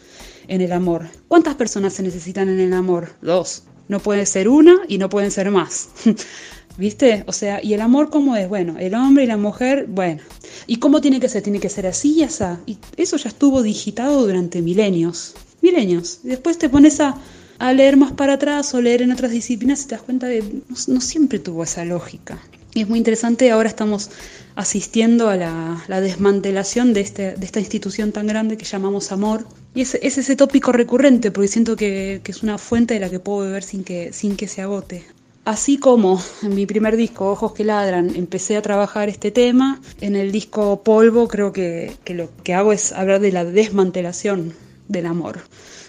en 0.47 0.63
el 0.63 0.73
amor. 0.73 1.09
¿Cuántas 1.29 1.57
personas 1.57 1.93
se 1.93 2.03
necesitan 2.03 2.49
en 2.49 2.59
el 2.59 2.73
amor? 2.73 3.11
Dos. 3.21 3.65
No 3.89 4.01
puede 4.01 4.25
ser 4.25 4.49
una 4.49 4.79
y 4.89 4.97
no 4.97 5.11
pueden 5.11 5.31
ser 5.31 5.51
más. 5.51 5.91
¿Viste? 6.79 7.25
O 7.27 7.33
sea, 7.33 7.63
¿y 7.63 7.75
el 7.75 7.81
amor 7.83 8.09
cómo 8.09 8.37
es? 8.37 8.49
Bueno, 8.49 8.77
el 8.79 8.95
hombre 8.95 9.25
y 9.25 9.27
la 9.27 9.37
mujer, 9.37 9.87
bueno. 9.89 10.23
¿Y 10.67 10.77
cómo 10.77 11.01
tiene 11.01 11.21
que 11.21 11.29
ser? 11.29 11.43
Tiene 11.43 11.61
que 11.61 11.69
ser 11.69 11.87
así 11.87 12.15
y 12.15 12.23
así. 12.23 12.45
Y 12.67 12.79
eso 12.97 13.17
ya 13.17 13.29
estuvo 13.29 13.63
digitado 13.63 14.25
durante 14.25 14.63
milenios. 14.63 15.35
Milenios. 15.61 16.21
Después 16.23 16.57
te 16.57 16.69
pones 16.69 17.01
a 17.01 17.21
a 17.59 17.73
leer 17.73 17.97
más 17.97 18.13
para 18.13 18.35
atrás 18.35 18.73
o 18.75 18.81
leer 18.81 19.03
en 19.03 19.13
otras 19.13 19.31
disciplinas 19.31 19.83
y 19.83 19.89
te 19.89 19.95
das 19.97 20.03
cuenta 20.03 20.27
de 20.27 20.41
que 20.41 20.63
no, 20.69 21.01
siempre 21.01 21.39
tuvo 21.39 21.65
esa 21.65 21.85
lógica. 21.85 22.39
Y 22.75 22.83
es 22.83 22.89
muy 22.89 22.99
interesante, 22.99 23.51
ahora 23.51 23.69
estamos 23.69 24.11
asistiendo 24.55 25.29
a 25.29 25.37
la, 25.37 26.01
desmantelación 26.01 26.93
de, 26.93 27.01
este, 27.01 27.35
de, 27.35 27.45
esta 27.45 27.61
institución 27.61 28.13
tan 28.13 28.27
grande 28.27 28.57
que 28.57 28.65
llamamos 28.65 29.11
amor. 29.11 29.47
Y 29.75 29.81
es, 29.81 29.97
es 30.01 30.19
ese 30.19 30.37
tópico 30.37 30.71
recurrente, 30.71 31.31
porque 31.31 31.49
siento 31.49 31.77
que, 31.77 32.21
que, 32.23 32.31
es 32.31 32.43
una 32.43 32.59
fuente 32.59 32.95
de 32.95 33.01
la 33.01 33.11
que 33.11 33.19
puedo 33.19 33.41
beber 33.41 33.63
sin 33.63 33.83
que, 33.83 34.13
sin 34.13 34.37
que 34.37 34.47
se 34.47 34.63
agote. 34.63 35.05
Así 35.49 35.79
como 35.79 36.23
en 36.43 36.55
mi 36.55 36.67
primer 36.67 36.95
disco, 36.95 37.31
Ojos 37.31 37.55
que 37.55 37.65
Ladran, 37.65 38.15
empecé 38.15 38.59
a 38.59 38.61
trabajar 38.61 39.09
este 39.09 39.31
tema, 39.31 39.81
en 40.03 40.15
el 40.15 40.31
disco 40.31 40.83
Polvo 40.83 41.27
creo 41.27 41.55
que, 41.55 41.97
que 42.05 42.13
lo 42.13 42.29
que 42.45 42.53
hago 42.53 42.71
es 42.71 42.93
hablar 42.93 43.19
de 43.21 43.33
la 43.33 43.47
desmantelación 43.47 44.53
del 44.89 45.07
amor. 45.07 45.41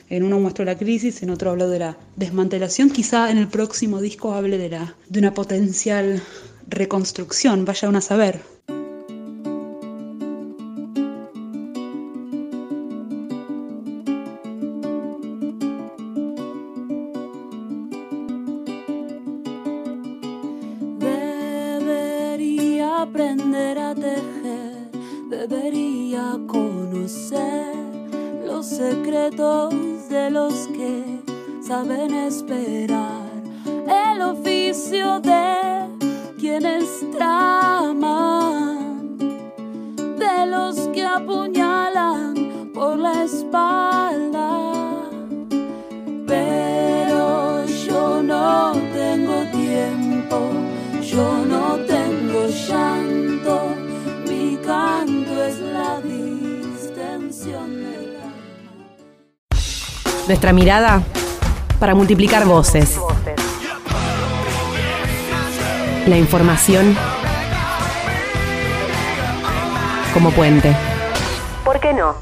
En 0.09 0.23
uno 0.23 0.39
muestro 0.39 0.63
la 0.63 0.77
crisis, 0.77 1.23
en 1.23 1.29
otro 1.29 1.49
hablo 1.51 1.67
de 1.67 1.79
la 1.79 1.97
desmantelación. 2.15 2.89
Quizá 2.89 3.31
en 3.31 3.37
el 3.37 3.49
próximo 3.49 3.99
disco 3.99 4.33
hable 4.33 4.57
de, 4.57 4.69
la, 4.69 4.95
de 5.09 5.19
una 5.19 5.33
potencial 5.33 6.23
reconstrucción, 6.69 7.65
vaya 7.65 7.89
uno 7.89 7.97
a 7.97 8.01
saber. 8.01 8.39
Secretos 28.89 30.09
de 30.09 30.31
los 30.31 30.53
que 30.69 31.21
saben 31.61 32.13
esperar. 32.13 33.29
El 33.87 34.21
oficio 34.21 35.19
de 35.19 35.87
quienes 36.39 37.05
traman, 37.11 38.28
nuestra 60.29 60.53
mirada 60.53 61.01
para 61.79 61.95
multiplicar 61.95 62.45
voces. 62.45 62.99
La 66.05 66.17
información 66.17 66.95
como 70.13 70.29
puente. 70.29 70.75
¿Por 71.65 71.79
qué 71.79 71.93
no? 71.93 72.13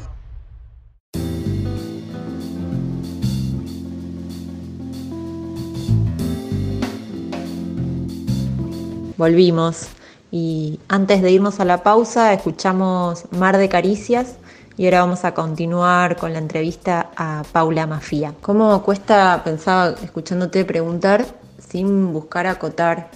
Volvimos 9.18 9.90
y 10.32 10.80
antes 10.88 11.22
de 11.22 11.32
irnos 11.32 11.60
a 11.60 11.66
la 11.66 11.84
pausa 11.84 12.32
escuchamos 12.32 13.26
Mar 13.32 13.58
de 13.58 13.68
Caricias 13.68 14.38
y 14.78 14.86
ahora 14.86 15.02
vamos 15.02 15.26
a 15.26 15.34
continuar 15.34 16.18
con 16.18 16.34
la 16.34 16.40
entrevista 16.40 17.10
a 17.16 17.44
Paula 17.52 17.88
Mafía. 17.88 18.36
¿Cómo 18.42 18.84
cuesta, 18.84 19.42
pensaba 19.44 19.96
escuchándote 20.04 20.64
preguntar, 20.66 21.26
sin 21.68 22.14
buscar 22.14 22.46
acotar 22.46 23.10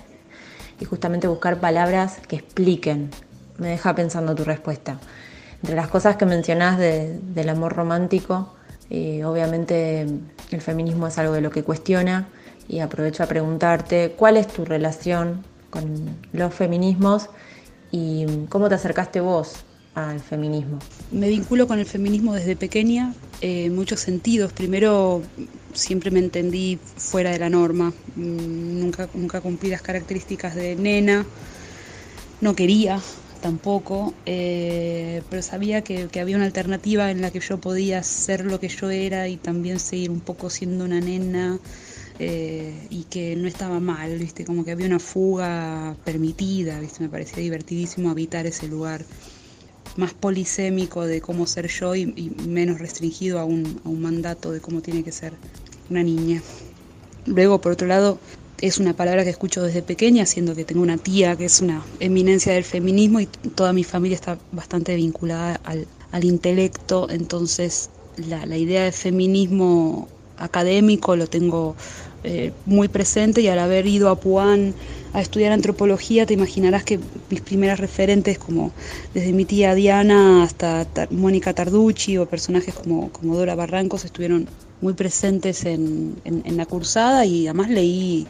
y 0.79 0.85
justamente 0.85 1.27
buscar 1.27 1.59
palabras 1.59 2.17
que 2.27 2.37
expliquen? 2.37 3.11
Me 3.59 3.69
deja 3.69 3.93
pensando 3.93 4.33
tu 4.33 4.43
respuesta. 4.43 4.97
Entre 5.61 5.75
las 5.75 5.87
cosas 5.87 6.15
que 6.15 6.25
mencionás 6.25 6.79
del 6.79 7.49
amor 7.49 7.73
romántico, 7.73 8.55
eh, 8.89 9.23
obviamente 9.23 10.07
el 10.49 10.61
feminismo 10.61 11.05
es 11.05 11.19
algo 11.19 11.33
de 11.33 11.41
lo 11.41 11.51
que 11.51 11.63
cuestiona 11.63 12.27
y 12.67 12.79
aprovecho 12.79 13.21
a 13.21 13.27
preguntarte 13.27 14.15
cuál 14.17 14.37
es 14.37 14.47
tu 14.47 14.65
relación 14.65 15.45
con 15.69 16.17
los 16.33 16.55
feminismos 16.55 17.29
y 17.91 18.47
cómo 18.49 18.67
te 18.67 18.75
acercaste 18.75 19.21
vos 19.21 19.63
al 19.95 20.19
feminismo. 20.19 20.79
Me 21.11 21.29
vinculo 21.29 21.67
con 21.67 21.79
el 21.79 21.85
feminismo 21.85 22.33
desde 22.33 22.55
pequeña 22.55 23.13
eh, 23.41 23.65
en 23.65 23.75
muchos 23.75 23.99
sentidos. 23.99 24.53
Primero, 24.53 25.21
siempre 25.73 26.11
me 26.11 26.19
entendí 26.19 26.79
fuera 26.97 27.31
de 27.31 27.39
la 27.39 27.49
norma, 27.49 27.93
mm, 28.15 28.79
nunca, 28.79 29.09
nunca 29.13 29.41
cumplí 29.41 29.69
las 29.69 29.81
características 29.81 30.55
de 30.55 30.75
nena, 30.75 31.25
no 32.41 32.55
quería 32.55 33.01
tampoco, 33.41 34.13
eh, 34.25 35.23
pero 35.29 35.41
sabía 35.41 35.83
que, 35.83 36.07
había 36.19 36.35
una 36.35 36.45
alternativa 36.45 37.11
en 37.11 37.21
la 37.21 37.31
que 37.31 37.39
yo 37.39 37.59
podía 37.59 38.03
ser 38.03 38.45
lo 38.45 38.59
que 38.59 38.69
yo 38.69 38.89
era 38.91 39.27
y 39.27 39.37
también 39.37 39.79
seguir 39.79 40.11
un 40.11 40.21
poco 40.21 40.49
siendo 40.49 40.85
una 40.85 40.99
nena 41.01 41.59
eh, 42.19 42.87
y 42.89 43.03
que 43.05 43.35
no 43.35 43.47
estaba 43.47 43.79
mal, 43.79 44.17
¿viste? 44.19 44.45
como 44.45 44.63
que 44.63 44.71
había 44.71 44.85
una 44.85 44.99
fuga 44.99 45.95
permitida, 46.05 46.79
¿viste? 46.79 47.01
me 47.01 47.09
parecía 47.09 47.41
divertidísimo 47.41 48.11
habitar 48.11 48.45
ese 48.45 48.67
lugar 48.67 49.03
más 49.97 50.13
polisémico 50.13 51.05
de 51.05 51.21
cómo 51.21 51.47
ser 51.47 51.67
yo 51.67 51.95
y, 51.95 52.31
menos 52.47 52.79
restringido 52.79 53.39
a 53.39 53.45
un, 53.45 53.81
a 53.85 53.89
un 53.89 54.01
mandato 54.01 54.51
de 54.51 54.59
cómo 54.59 54.81
tiene 54.81 55.03
que 55.03 55.11
ser 55.11 55.33
una 55.89 56.03
niña. 56.03 56.41
Luego, 57.25 57.61
por 57.61 57.73
otro 57.73 57.87
lado, 57.87 58.19
es 58.61 58.77
una 58.77 58.93
palabra 58.93 59.23
que 59.23 59.31
escucho 59.31 59.63
desde 59.63 59.81
pequeña, 59.81 60.25
siendo 60.25 60.55
que 60.55 60.63
tengo 60.63 60.81
una 60.81 60.97
tía 60.97 61.35
que 61.35 61.45
es 61.45 61.61
una 61.61 61.83
eminencia 61.99 62.53
del 62.53 62.63
feminismo 62.63 63.19
y 63.19 63.25
toda 63.25 63.73
mi 63.73 63.83
familia 63.83 64.15
está 64.15 64.37
bastante 64.51 64.95
vinculada 64.95 65.59
al, 65.63 65.87
al 66.11 66.23
intelecto, 66.23 67.09
entonces 67.09 67.89
la, 68.17 68.45
la, 68.45 68.57
idea 68.57 68.83
de 68.83 68.91
feminismo 68.91 70.07
académico 70.37 71.15
lo 71.15 71.27
tengo 71.27 71.75
eh, 72.23 72.51
muy 72.65 72.87
presente 72.87 73.41
y 73.41 73.47
al 73.47 73.59
haber 73.59 73.87
ido 73.87 74.09
a 74.09 74.19
Puan 74.19 74.73
a 75.13 75.21
estudiar 75.21 75.51
antropología 75.51 76.25
te 76.25 76.33
imaginarás 76.33 76.83
que 76.83 76.99
mis 77.29 77.41
primeras 77.41 77.79
referentes 77.79 78.37
como 78.37 78.71
desde 79.13 79.33
mi 79.33 79.43
tía 79.45 79.75
Diana 79.75 80.43
hasta 80.43 80.87
Mónica 81.09 81.53
Tarducci 81.53 82.17
o 82.17 82.27
personajes 82.27 82.73
como, 82.73 83.11
como 83.11 83.35
Dora 83.35 83.55
Barrancos 83.55 84.05
estuvieron 84.05 84.47
muy 84.81 84.93
presentes 84.93 85.65
en, 85.65 86.15
en, 86.23 86.57
la 86.57 86.65
cursada 86.65 87.25
y 87.25 87.47
además 87.47 87.69
leí, 87.69 88.27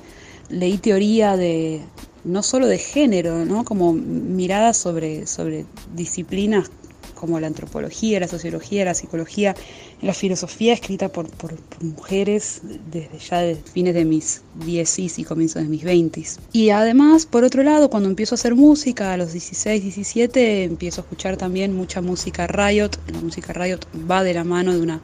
leí 0.49 0.77
teoría 0.77 1.37
de 1.37 1.81
no 2.23 2.43
solo 2.43 2.67
de 2.67 2.77
género, 2.77 3.45
¿no? 3.45 3.63
como 3.63 3.93
miradas 3.93 4.77
sobre, 4.77 5.25
sobre 5.27 5.65
disciplinas 5.95 6.69
como 7.15 7.39
la 7.39 7.47
antropología, 7.47 8.19
la 8.19 8.27
sociología, 8.27 8.83
la 8.83 8.95
psicología, 8.95 9.55
la 10.01 10.13
filosofía 10.13 10.73
escrita 10.73 11.09
por, 11.09 11.29
por, 11.29 11.53
mujeres 11.81 12.61
desde 12.91 13.19
ya 13.19 13.39
de 13.41 13.55
fines 13.55 13.93
de 13.93 14.05
mis 14.05 14.41
10 14.65 15.19
y 15.19 15.23
comienzos 15.23 15.61
de 15.61 15.69
mis 15.69 15.83
20 15.83 16.23
Y 16.53 16.69
además, 16.71 17.25
por 17.25 17.43
otro 17.43 17.63
lado, 17.63 17.89
cuando 17.89 18.09
empiezo 18.09 18.33
a 18.33 18.37
hacer 18.37 18.55
música 18.55 19.13
a 19.13 19.17
los 19.17 19.31
16, 19.33 19.83
17, 19.83 20.63
empiezo 20.63 21.01
a 21.01 21.03
escuchar 21.03 21.37
también 21.37 21.75
mucha 21.75 22.01
música 22.01 22.47
Riot. 22.47 22.91
La 23.11 23.21
música 23.21 23.53
Riot 23.53 23.79
va 24.09 24.23
de 24.23 24.33
la 24.33 24.43
mano 24.43 24.73
de 24.73 24.81
una 24.81 25.01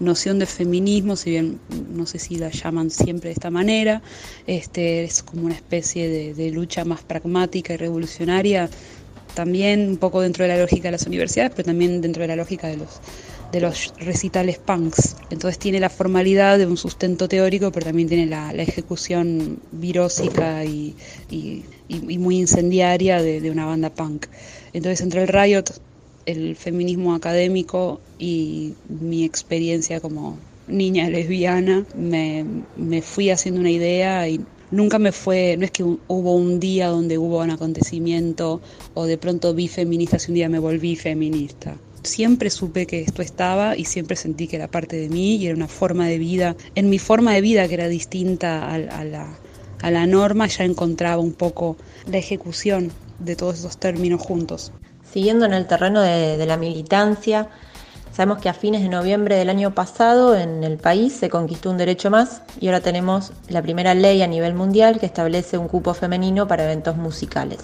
noción 0.00 0.38
de 0.38 0.46
feminismo, 0.46 1.16
si 1.16 1.30
bien 1.30 1.58
no 1.92 2.06
sé 2.06 2.18
si 2.18 2.36
la 2.36 2.50
llaman 2.50 2.90
siempre 2.90 3.28
de 3.28 3.34
esta 3.34 3.50
manera, 3.50 4.00
este, 4.46 5.04
es 5.04 5.22
como 5.22 5.46
una 5.46 5.56
especie 5.56 6.08
de, 6.08 6.34
de 6.34 6.50
lucha 6.50 6.84
más 6.84 7.02
pragmática 7.02 7.74
y 7.74 7.76
revolucionaria 7.76 8.70
también 9.34 9.88
un 9.90 9.96
poco 9.98 10.20
dentro 10.20 10.44
de 10.44 10.48
la 10.48 10.58
lógica 10.58 10.88
de 10.88 10.92
las 10.92 11.06
universidades, 11.06 11.52
pero 11.54 11.66
también 11.66 12.00
dentro 12.00 12.22
de 12.22 12.28
la 12.28 12.36
lógica 12.36 12.66
de 12.66 12.76
los, 12.76 13.00
de 13.52 13.60
los 13.60 13.94
recitales 13.98 14.58
punks. 14.58 15.16
Entonces 15.30 15.58
tiene 15.58 15.80
la 15.80 15.90
formalidad 15.90 16.58
de 16.58 16.66
un 16.66 16.76
sustento 16.76 17.28
teórico, 17.28 17.72
pero 17.72 17.86
también 17.86 18.08
tiene 18.08 18.26
la, 18.26 18.50
ejecución 18.52 19.58
virósica 19.72 20.64
y, 20.64 20.94
muy 21.90 22.38
incendiaria 22.38 23.22
de, 23.22 23.50
una 23.50 23.66
banda 23.66 23.90
punk. 23.90 24.26
Entonces 24.72 25.00
entre 25.00 25.22
el 25.22 25.28
riot, 25.28 25.64
el 26.26 26.56
feminismo 26.56 27.14
académico 27.14 28.00
y 28.18 28.74
mi 28.88 29.24
experiencia 29.24 30.00
como 30.00 30.38
niña 30.66 31.08
lesbiana, 31.08 31.86
me, 31.96 32.44
me 32.76 33.00
fui 33.00 33.30
haciendo 33.30 33.60
una 33.60 33.70
idea 33.70 34.28
y 34.28 34.40
nunca 34.70 34.98
me 34.98 35.12
fue, 35.12 35.56
no 35.56 35.64
es 35.64 35.70
que 35.70 35.82
hubo 35.82 36.34
un 36.34 36.60
día 36.60 36.88
donde 36.88 37.16
hubo 37.16 37.38
un 37.38 37.50
acontecimiento 37.50 38.60
o 38.92 39.06
de 39.06 39.16
pronto 39.16 39.54
vi 39.54 39.68
feminista 39.68 40.18
y 40.18 40.30
un 40.30 40.34
día 40.34 40.48
me 40.50 40.58
volví 40.58 40.96
feminista. 40.96 41.78
Siempre 42.02 42.50
supe 42.50 42.86
que 42.86 43.02
esto 43.02 43.22
estaba 43.22 43.76
y 43.76 43.84
siempre 43.84 44.16
sentí 44.16 44.46
que 44.46 44.56
era 44.56 44.68
parte 44.68 44.96
de 44.96 45.08
mí 45.08 45.36
y 45.36 45.46
era 45.46 45.56
una 45.56 45.68
forma 45.68 46.06
de 46.06 46.18
vida, 46.18 46.56
en 46.74 46.88
mi 46.90 46.98
forma 46.98 47.32
de 47.32 47.40
vida 47.40 47.68
que 47.68 47.74
era 47.74 47.88
distinta 47.88 48.72
a, 48.72 48.78
la, 48.78 49.38
a 49.82 49.90
la 49.90 50.06
norma, 50.06 50.46
ya 50.46 50.64
encontraba 50.64 51.20
un 51.20 51.32
poco 51.32 51.76
la 52.06 52.18
ejecución 52.18 52.92
de 53.18 53.36
todos 53.36 53.58
esos 53.58 53.78
términos 53.78 54.20
juntos. 54.20 54.72
Siguiendo 55.12 55.46
en 55.46 55.54
el 55.54 55.66
terreno 55.66 56.00
de, 56.00 56.36
de 56.36 56.46
la 56.46 56.56
militancia, 56.56 57.48
Sabemos 58.18 58.42
que 58.42 58.48
a 58.48 58.52
fines 58.52 58.82
de 58.82 58.88
noviembre 58.88 59.36
del 59.36 59.48
año 59.48 59.76
pasado 59.76 60.34
en 60.36 60.64
el 60.64 60.76
país 60.76 61.12
se 61.12 61.28
conquistó 61.28 61.70
un 61.70 61.76
derecho 61.76 62.10
más 62.10 62.42
y 62.58 62.66
ahora 62.66 62.80
tenemos 62.80 63.32
la 63.48 63.62
primera 63.62 63.94
ley 63.94 64.22
a 64.22 64.26
nivel 64.26 64.54
mundial 64.54 64.98
que 64.98 65.06
establece 65.06 65.56
un 65.56 65.68
cupo 65.68 65.94
femenino 65.94 66.48
para 66.48 66.64
eventos 66.64 66.96
musicales. 66.96 67.60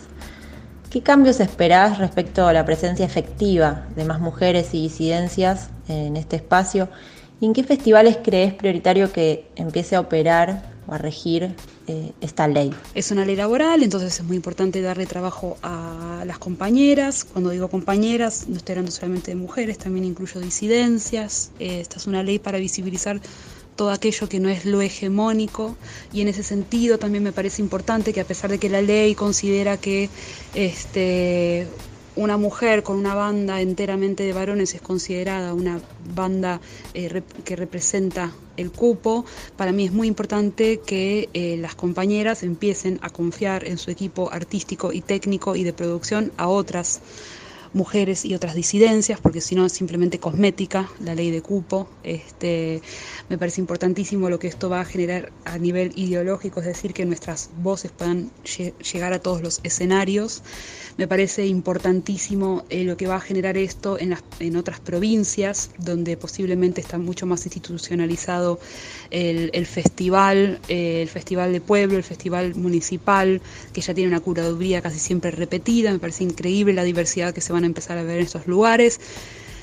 ¿Qué 0.94 1.02
cambios 1.02 1.40
esperás 1.40 1.98
respecto 1.98 2.46
a 2.46 2.52
la 2.52 2.64
presencia 2.64 3.04
efectiva 3.04 3.84
de 3.96 4.04
más 4.04 4.20
mujeres 4.20 4.72
y 4.74 4.82
disidencias 4.82 5.70
en 5.88 6.16
este 6.16 6.36
espacio? 6.36 6.88
¿Y 7.40 7.46
en 7.46 7.52
qué 7.52 7.64
festivales 7.64 8.18
crees 8.22 8.54
prioritario 8.54 9.10
que 9.10 9.50
empiece 9.56 9.96
a 9.96 10.00
operar 10.00 10.62
o 10.86 10.94
a 10.94 10.98
regir 10.98 11.56
eh, 11.86 12.12
esta 12.20 12.48
ley. 12.48 12.72
Es 12.94 13.10
una 13.10 13.24
ley 13.24 13.36
laboral, 13.36 13.82
entonces 13.82 14.18
es 14.18 14.24
muy 14.24 14.36
importante 14.36 14.80
darle 14.80 15.06
trabajo 15.06 15.58
a 15.62 16.22
las 16.26 16.38
compañeras. 16.38 17.24
Cuando 17.24 17.50
digo 17.50 17.68
compañeras, 17.68 18.46
no 18.48 18.56
estoy 18.56 18.74
hablando 18.74 18.90
solamente 18.90 19.30
de 19.30 19.36
mujeres, 19.36 19.78
también 19.78 20.04
incluyo 20.04 20.40
disidencias. 20.40 21.50
Eh, 21.58 21.80
esta 21.80 21.98
es 21.98 22.06
una 22.06 22.22
ley 22.22 22.38
para 22.38 22.58
visibilizar 22.58 23.20
todo 23.76 23.90
aquello 23.90 24.28
que 24.28 24.40
no 24.40 24.48
es 24.48 24.64
lo 24.64 24.80
hegemónico 24.82 25.76
y 26.12 26.20
en 26.20 26.28
ese 26.28 26.42
sentido 26.42 26.98
también 26.98 27.24
me 27.24 27.32
parece 27.32 27.62
importante 27.62 28.12
que 28.12 28.20
a 28.20 28.24
pesar 28.24 28.50
de 28.50 28.58
que 28.58 28.68
la 28.68 28.82
ley 28.82 29.14
considera 29.14 29.76
que 29.76 30.08
este 30.54 31.66
una 32.16 32.36
mujer 32.36 32.82
con 32.82 32.96
una 32.96 33.14
banda 33.14 33.60
enteramente 33.60 34.22
de 34.22 34.32
varones 34.32 34.74
es 34.74 34.80
considerada 34.80 35.52
una 35.52 35.80
banda 36.14 36.60
eh, 36.94 37.22
que 37.44 37.56
representa 37.56 38.32
el 38.56 38.70
cupo, 38.70 39.24
para 39.56 39.72
mí 39.72 39.86
es 39.86 39.92
muy 39.92 40.06
importante 40.06 40.78
que 40.78 41.28
eh, 41.34 41.56
las 41.56 41.74
compañeras 41.74 42.44
empiecen 42.44 43.00
a 43.02 43.10
confiar 43.10 43.66
en 43.66 43.78
su 43.78 43.90
equipo 43.90 44.30
artístico 44.30 44.92
y 44.92 45.00
técnico 45.00 45.56
y 45.56 45.64
de 45.64 45.72
producción 45.72 46.30
a 46.36 46.46
otras 46.46 47.00
mujeres 47.74 48.24
y 48.24 48.34
otras 48.34 48.54
disidencias, 48.54 49.20
porque 49.20 49.40
si 49.40 49.54
no 49.54 49.66
es 49.66 49.72
simplemente 49.72 50.18
cosmética 50.18 50.88
la 51.00 51.14
ley 51.14 51.30
de 51.30 51.42
cupo. 51.42 51.88
Este, 52.02 52.80
me 53.28 53.36
parece 53.36 53.60
importantísimo 53.60 54.30
lo 54.30 54.38
que 54.38 54.46
esto 54.46 54.70
va 54.70 54.80
a 54.80 54.84
generar 54.84 55.32
a 55.44 55.58
nivel 55.58 55.92
ideológico, 55.96 56.60
es 56.60 56.66
decir, 56.66 56.94
que 56.94 57.04
nuestras 57.04 57.50
voces 57.58 57.90
puedan 57.90 58.30
llegar 58.92 59.12
a 59.12 59.18
todos 59.18 59.42
los 59.42 59.60
escenarios. 59.64 60.42
Me 60.96 61.08
parece 61.08 61.46
importantísimo 61.46 62.64
eh, 62.70 62.84
lo 62.84 62.96
que 62.96 63.08
va 63.08 63.16
a 63.16 63.20
generar 63.20 63.56
esto 63.56 63.98
en, 63.98 64.10
las, 64.10 64.22
en 64.38 64.56
otras 64.56 64.78
provincias, 64.78 65.70
donde 65.78 66.16
posiblemente 66.16 66.80
está 66.80 66.98
mucho 66.98 67.26
más 67.26 67.44
institucionalizado 67.44 68.60
el, 69.10 69.66
festival, 69.66 70.60
eh, 70.68 71.02
el 71.02 71.08
festival 71.08 71.52
de 71.52 71.60
pueblo, 71.60 71.96
el 71.96 72.04
festival 72.04 72.54
municipal, 72.54 73.40
que 73.72 73.80
ya 73.80 73.92
tiene 73.92 74.08
una 74.08 74.20
curaduría 74.20 74.82
casi 74.82 75.00
siempre 75.00 75.32
repetida. 75.32 75.90
Me 75.90 75.98
parece 75.98 76.22
increíble 76.22 76.72
la 76.74 76.84
diversidad 76.84 77.34
que 77.34 77.40
se 77.40 77.52
van 77.52 77.63
empezar 77.66 77.98
a 77.98 78.02
ver 78.02 78.18
en 78.18 78.24
estos 78.24 78.46
lugares. 78.46 79.00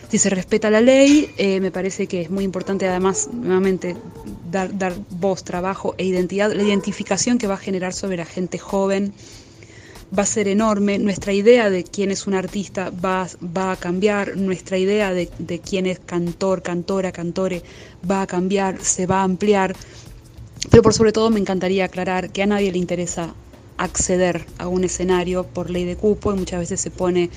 Si 0.10 0.18
se 0.18 0.30
respeta 0.30 0.70
la 0.70 0.82
ley, 0.82 1.32
eh, 1.38 1.62
me 1.62 1.72
parece 1.72 2.08
que 2.08 2.22
es 2.22 2.30
muy 2.30 2.44
importante 2.44 2.88
además, 2.88 3.30
nuevamente, 3.32 3.96
dar, 4.52 4.78
dar 4.78 4.94
voz, 5.10 5.44
trabajo 5.44 5.96
e 5.98 6.06
identidad, 6.06 6.52
la 6.52 6.64
identificación 6.64 7.38
que 7.38 7.48
va 7.48 7.54
a 7.54 7.58
generar 7.58 7.94
sobre 7.94 8.18
la 8.18 8.26
gente 8.26 8.58
joven 8.58 9.14
va 10.18 10.24
a 10.24 10.26
ser 10.26 10.50
enorme, 10.50 11.00
nuestra 11.00 11.32
idea 11.32 11.70
de 11.70 11.86
quién 11.86 12.12
es 12.12 12.28
un 12.28 12.34
artista 12.34 12.90
va, 12.90 13.28
va 13.56 13.72
a 13.72 13.78
cambiar, 13.78 14.36
nuestra 14.36 14.78
idea 14.78 15.14
de, 15.14 15.30
de 15.40 15.60
quién 15.60 15.86
es 15.86 16.00
cantor, 16.00 16.62
cantora, 16.62 17.14
cantore 17.14 17.64
va 18.10 18.24
a 18.24 18.28
cambiar, 18.28 18.84
se 18.84 19.06
va 19.06 19.22
a 19.22 19.24
ampliar. 19.24 19.74
Pero 20.70 20.84
por 20.84 20.94
sobre 20.94 21.14
todo 21.14 21.30
me 21.30 21.40
encantaría 21.40 21.86
aclarar 21.86 22.32
que 22.32 22.44
a 22.44 22.46
nadie 22.46 22.72
le 22.72 22.78
interesa 22.78 23.34
acceder 23.78 24.46
a 24.58 24.68
un 24.68 24.84
escenario 24.84 25.46
por 25.46 25.70
ley 25.70 25.86
de 25.86 25.96
cupo 25.96 26.34
y 26.34 26.38
muchas 26.38 26.60
veces 26.60 26.82
se 26.82 26.92
pone 26.92 27.30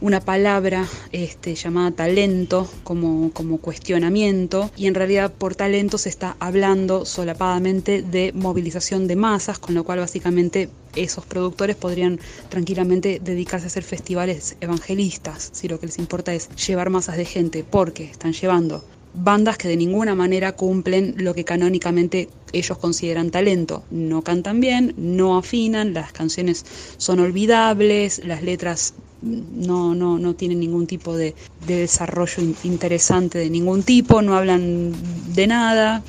una 0.00 0.20
palabra 0.20 0.86
este, 1.12 1.54
llamada 1.54 1.90
talento 1.90 2.70
como, 2.82 3.30
como 3.32 3.58
cuestionamiento 3.58 4.70
y 4.76 4.86
en 4.86 4.94
realidad 4.94 5.32
por 5.32 5.54
talento 5.54 5.98
se 5.98 6.08
está 6.08 6.36
hablando 6.40 7.04
solapadamente 7.04 8.02
de 8.02 8.32
movilización 8.34 9.06
de 9.06 9.16
masas, 9.16 9.58
con 9.58 9.74
lo 9.74 9.84
cual 9.84 10.00
básicamente 10.00 10.68
esos 10.96 11.26
productores 11.26 11.76
podrían 11.76 12.20
tranquilamente 12.48 13.20
dedicarse 13.22 13.66
a 13.66 13.68
hacer 13.68 13.82
festivales 13.82 14.56
evangelistas, 14.60 15.50
si 15.52 15.68
lo 15.68 15.80
que 15.80 15.86
les 15.86 15.98
importa 15.98 16.34
es 16.34 16.48
llevar 16.56 16.90
masas 16.90 17.16
de 17.16 17.24
gente, 17.24 17.64
porque 17.68 18.04
están 18.04 18.32
llevando 18.32 18.84
bandas 19.14 19.56
que 19.56 19.68
de 19.68 19.76
ninguna 19.76 20.14
manera 20.14 20.52
cumplen 20.52 21.14
lo 21.18 21.34
que 21.34 21.44
canónicamente 21.44 22.28
ellos 22.52 22.78
consideran 22.78 23.30
talento. 23.30 23.84
No 23.90 24.22
cantan 24.22 24.60
bien, 24.60 24.94
no 24.96 25.38
afinan, 25.38 25.94
las 25.94 26.12
canciones 26.12 26.64
son 26.96 27.20
olvidables, 27.20 28.22
las 28.24 28.42
letras 28.42 28.94
no, 29.22 29.94
no, 29.94 30.18
no 30.18 30.34
tienen 30.34 30.60
ningún 30.60 30.86
tipo 30.86 31.16
de, 31.16 31.34
desarrollo 31.66 32.42
interesante 32.64 33.38
de 33.38 33.48
ningún 33.48 33.82
tipo, 33.82 34.20
no 34.20 34.36
hablan 34.36 34.92
de 35.34 35.46
nada. 35.46 36.02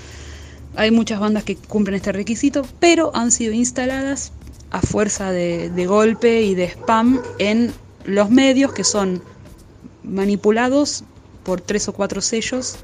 Hay 0.75 0.91
muchas 0.91 1.19
bandas 1.19 1.43
que 1.43 1.55
cumplen 1.55 1.95
este 1.95 2.11
requisito, 2.11 2.63
pero 2.79 3.15
han 3.15 3.31
sido 3.31 3.53
instaladas 3.53 4.33
a 4.71 4.81
fuerza 4.81 5.31
de, 5.31 5.69
de 5.69 5.85
golpe 5.85 6.41
y 6.41 6.55
de 6.55 6.65
spam 6.65 7.21
en 7.39 7.71
los 8.03 8.29
medios 8.29 8.73
que 8.73 8.83
son 8.83 9.21
manipulados 10.03 11.05
por 11.45 11.61
tres 11.61 11.87
o 11.87 11.93
cuatro 11.93 12.19
sellos 12.21 12.75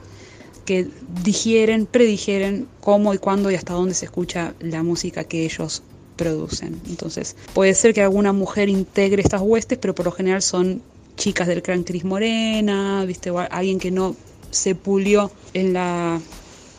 que 0.65 0.87
digieren, 1.23 1.85
predigieren 1.85 2.67
cómo 2.79 3.13
y 3.13 3.17
cuándo 3.17 3.51
y 3.51 3.55
hasta 3.55 3.73
dónde 3.73 3.95
se 3.95 4.05
escucha 4.05 4.53
la 4.59 4.83
música 4.83 5.23
que 5.23 5.43
ellos 5.43 5.83
producen. 6.15 6.79
Entonces, 6.87 7.35
puede 7.53 7.73
ser 7.73 7.93
que 7.93 8.01
alguna 8.01 8.31
mujer 8.31 8.69
integre 8.69 9.21
estas 9.21 9.41
huestes, 9.41 9.77
pero 9.81 9.95
por 9.95 10.05
lo 10.05 10.11
general 10.11 10.41
son 10.41 10.81
chicas 11.17 11.47
del 11.47 11.61
clan 11.61 11.83
Cris 11.83 12.05
Morena, 12.05 13.03
¿viste? 13.05 13.31
alguien 13.49 13.79
que 13.79 13.91
no 13.91 14.15
se 14.51 14.75
pulió 14.75 15.31
en 15.53 15.73
la, 15.73 16.21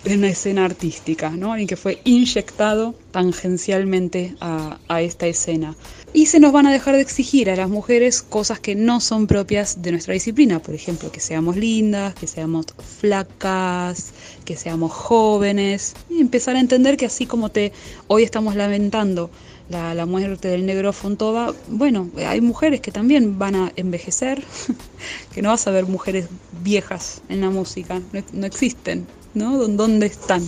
en 0.04 0.20
la 0.20 0.28
escena 0.28 0.64
artística, 0.64 1.30
¿no? 1.30 1.52
Alguien 1.52 1.68
que 1.68 1.76
fue 1.76 2.00
inyectado 2.04 2.94
tangencialmente 3.10 4.34
a, 4.40 4.78
a 4.88 5.02
esta 5.02 5.26
escena. 5.26 5.76
Y 6.12 6.26
se 6.26 6.40
nos 6.40 6.52
van 6.52 6.66
a 6.66 6.72
dejar 6.72 6.94
de 6.96 7.00
exigir 7.00 7.48
a 7.50 7.56
las 7.56 7.70
mujeres 7.70 8.22
cosas 8.22 8.60
que 8.60 8.74
no 8.74 9.00
son 9.00 9.26
propias 9.26 9.80
de 9.80 9.92
nuestra 9.92 10.12
disciplina, 10.12 10.60
por 10.60 10.74
ejemplo, 10.74 11.10
que 11.10 11.20
seamos 11.20 11.56
lindas, 11.56 12.14
que 12.14 12.26
seamos 12.26 12.66
flacas, 13.00 14.12
que 14.44 14.56
seamos 14.56 14.92
jóvenes, 14.92 15.94
y 16.10 16.20
empezar 16.20 16.56
a 16.56 16.60
entender 16.60 16.96
que 16.96 17.06
así 17.06 17.26
como 17.26 17.48
te 17.50 17.72
hoy 18.08 18.24
estamos 18.24 18.56
lamentando 18.56 19.30
la, 19.68 20.06
muerte 20.06 20.48
del 20.48 20.66
negro 20.66 20.92
Fontova, 20.92 21.54
bueno, 21.68 22.10
hay 22.16 22.40
mujeres 22.40 22.80
que 22.80 22.92
también 22.92 23.38
van 23.38 23.54
a 23.54 23.72
envejecer, 23.76 24.42
que 25.34 25.42
no 25.42 25.48
vas 25.48 25.66
a 25.66 25.70
ver 25.70 25.86
mujeres 25.86 26.26
viejas 26.62 27.22
en 27.28 27.40
la 27.40 27.50
música, 27.50 28.00
no, 28.32 28.46
existen, 28.46 29.06
¿no? 29.34 29.66
¿Dónde 29.68 30.06
están? 30.06 30.42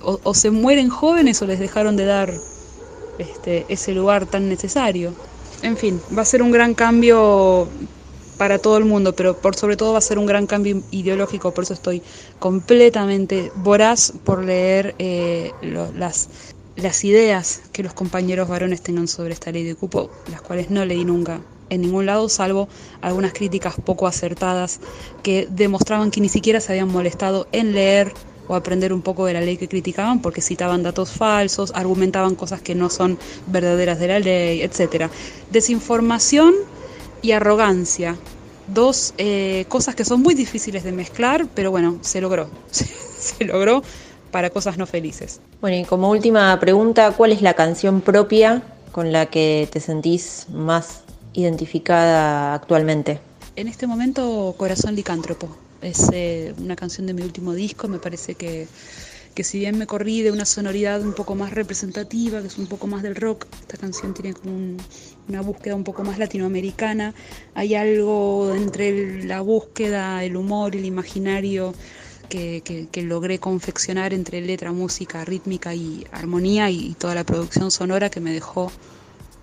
o 0.00 0.32
se 0.32 0.52
mueren 0.52 0.88
jóvenes 0.88 1.42
o 1.42 1.46
les 1.46 1.58
dejaron 1.58 1.96
de 1.96 2.04
dar 2.04 2.32
este, 3.18 3.66
ese 3.68 3.92
lugar 3.92 4.26
tan 4.26 4.48
necesario. 4.48 5.12
En 5.62 5.76
fin, 5.76 6.00
va 6.16 6.22
a 6.22 6.24
ser 6.24 6.42
un 6.42 6.50
gran 6.50 6.74
cambio 6.74 7.68
para 8.36 8.58
todo 8.58 8.76
el 8.78 8.84
mundo, 8.84 9.14
pero 9.14 9.36
por 9.36 9.54
sobre 9.54 9.76
todo 9.76 9.92
va 9.92 9.98
a 9.98 10.02
ser 10.02 10.18
un 10.18 10.26
gran 10.26 10.46
cambio 10.46 10.82
ideológico, 10.90 11.52
por 11.52 11.64
eso 11.64 11.74
estoy 11.74 12.02
completamente 12.38 13.52
voraz 13.56 14.12
por 14.24 14.44
leer 14.44 14.96
eh, 14.98 15.52
las, 15.94 16.28
las 16.74 17.04
ideas 17.04 17.62
que 17.72 17.84
los 17.84 17.94
compañeros 17.94 18.48
varones 18.48 18.82
tengan 18.82 19.06
sobre 19.06 19.34
esta 19.34 19.52
ley 19.52 19.62
de 19.62 19.76
cupo, 19.76 20.10
las 20.30 20.42
cuales 20.42 20.70
no 20.70 20.84
leí 20.84 21.04
nunca 21.04 21.40
en 21.72 21.80
ningún 21.80 22.06
lado, 22.06 22.28
salvo 22.28 22.68
algunas 23.00 23.32
críticas 23.32 23.74
poco 23.82 24.06
acertadas 24.06 24.80
que 25.22 25.48
demostraban 25.50 26.10
que 26.10 26.20
ni 26.20 26.28
siquiera 26.28 26.60
se 26.60 26.72
habían 26.72 26.88
molestado 26.88 27.46
en 27.52 27.72
leer 27.72 28.12
o 28.46 28.54
aprender 28.54 28.92
un 28.92 29.00
poco 29.00 29.24
de 29.24 29.32
la 29.32 29.40
ley 29.40 29.56
que 29.56 29.68
criticaban 29.68 30.20
porque 30.20 30.42
citaban 30.42 30.82
datos 30.82 31.12
falsos, 31.12 31.72
argumentaban 31.74 32.34
cosas 32.34 32.60
que 32.60 32.74
no 32.74 32.90
son 32.90 33.18
verdaderas 33.46 33.98
de 33.98 34.08
la 34.08 34.18
ley, 34.18 34.62
etc. 34.62 35.10
Desinformación 35.50 36.54
y 37.22 37.32
arrogancia, 37.32 38.16
dos 38.66 39.14
eh, 39.16 39.64
cosas 39.68 39.94
que 39.94 40.04
son 40.04 40.20
muy 40.20 40.34
difíciles 40.34 40.84
de 40.84 40.92
mezclar, 40.92 41.46
pero 41.54 41.70
bueno, 41.70 41.98
se 42.02 42.20
logró, 42.20 42.50
se 42.70 43.44
logró 43.44 43.82
para 44.30 44.50
cosas 44.50 44.76
no 44.76 44.86
felices. 44.86 45.40
Bueno, 45.60 45.76
y 45.78 45.84
como 45.84 46.10
última 46.10 46.58
pregunta, 46.60 47.12
¿cuál 47.12 47.32
es 47.32 47.40
la 47.40 47.54
canción 47.54 48.00
propia 48.00 48.62
con 48.90 49.12
la 49.12 49.26
que 49.26 49.68
te 49.72 49.80
sentís 49.80 50.46
más 50.50 51.01
identificada 51.34 52.54
actualmente? 52.54 53.20
En 53.56 53.68
este 53.68 53.86
momento, 53.86 54.54
Corazón 54.56 54.94
Licántropo. 54.94 55.48
Es 55.80 56.08
eh, 56.12 56.54
una 56.58 56.76
canción 56.76 57.06
de 57.06 57.14
mi 57.14 57.22
último 57.22 57.54
disco, 57.54 57.88
me 57.88 57.98
parece 57.98 58.34
que, 58.34 58.68
que 59.34 59.44
si 59.44 59.58
bien 59.58 59.78
me 59.78 59.86
corrí 59.86 60.22
de 60.22 60.30
una 60.30 60.44
sonoridad 60.44 61.02
un 61.02 61.12
poco 61.12 61.34
más 61.34 61.52
representativa, 61.52 62.40
que 62.40 62.46
es 62.46 62.56
un 62.56 62.66
poco 62.66 62.86
más 62.86 63.02
del 63.02 63.16
rock, 63.16 63.46
esta 63.60 63.78
canción 63.78 64.14
tiene 64.14 64.34
como 64.34 64.76
una 65.28 65.40
búsqueda 65.40 65.74
un 65.74 65.84
poco 65.84 66.04
más 66.04 66.18
latinoamericana, 66.18 67.14
hay 67.54 67.74
algo 67.74 68.54
entre 68.54 69.24
la 69.24 69.40
búsqueda, 69.40 70.22
el 70.22 70.36
humor, 70.36 70.76
el 70.76 70.84
imaginario 70.84 71.74
que, 72.28 72.88
que, 72.90 73.02
logré 73.02 73.38
confeccionar 73.38 74.14
entre 74.14 74.40
letra, 74.40 74.72
música, 74.72 75.24
rítmica 75.24 75.74
y 75.74 76.06
armonía 76.12 76.70
y 76.70 76.94
toda 76.98 77.14
la 77.14 77.24
producción 77.24 77.70
sonora 77.70 78.08
que 78.08 78.20
me 78.20 78.32
dejó 78.32 78.72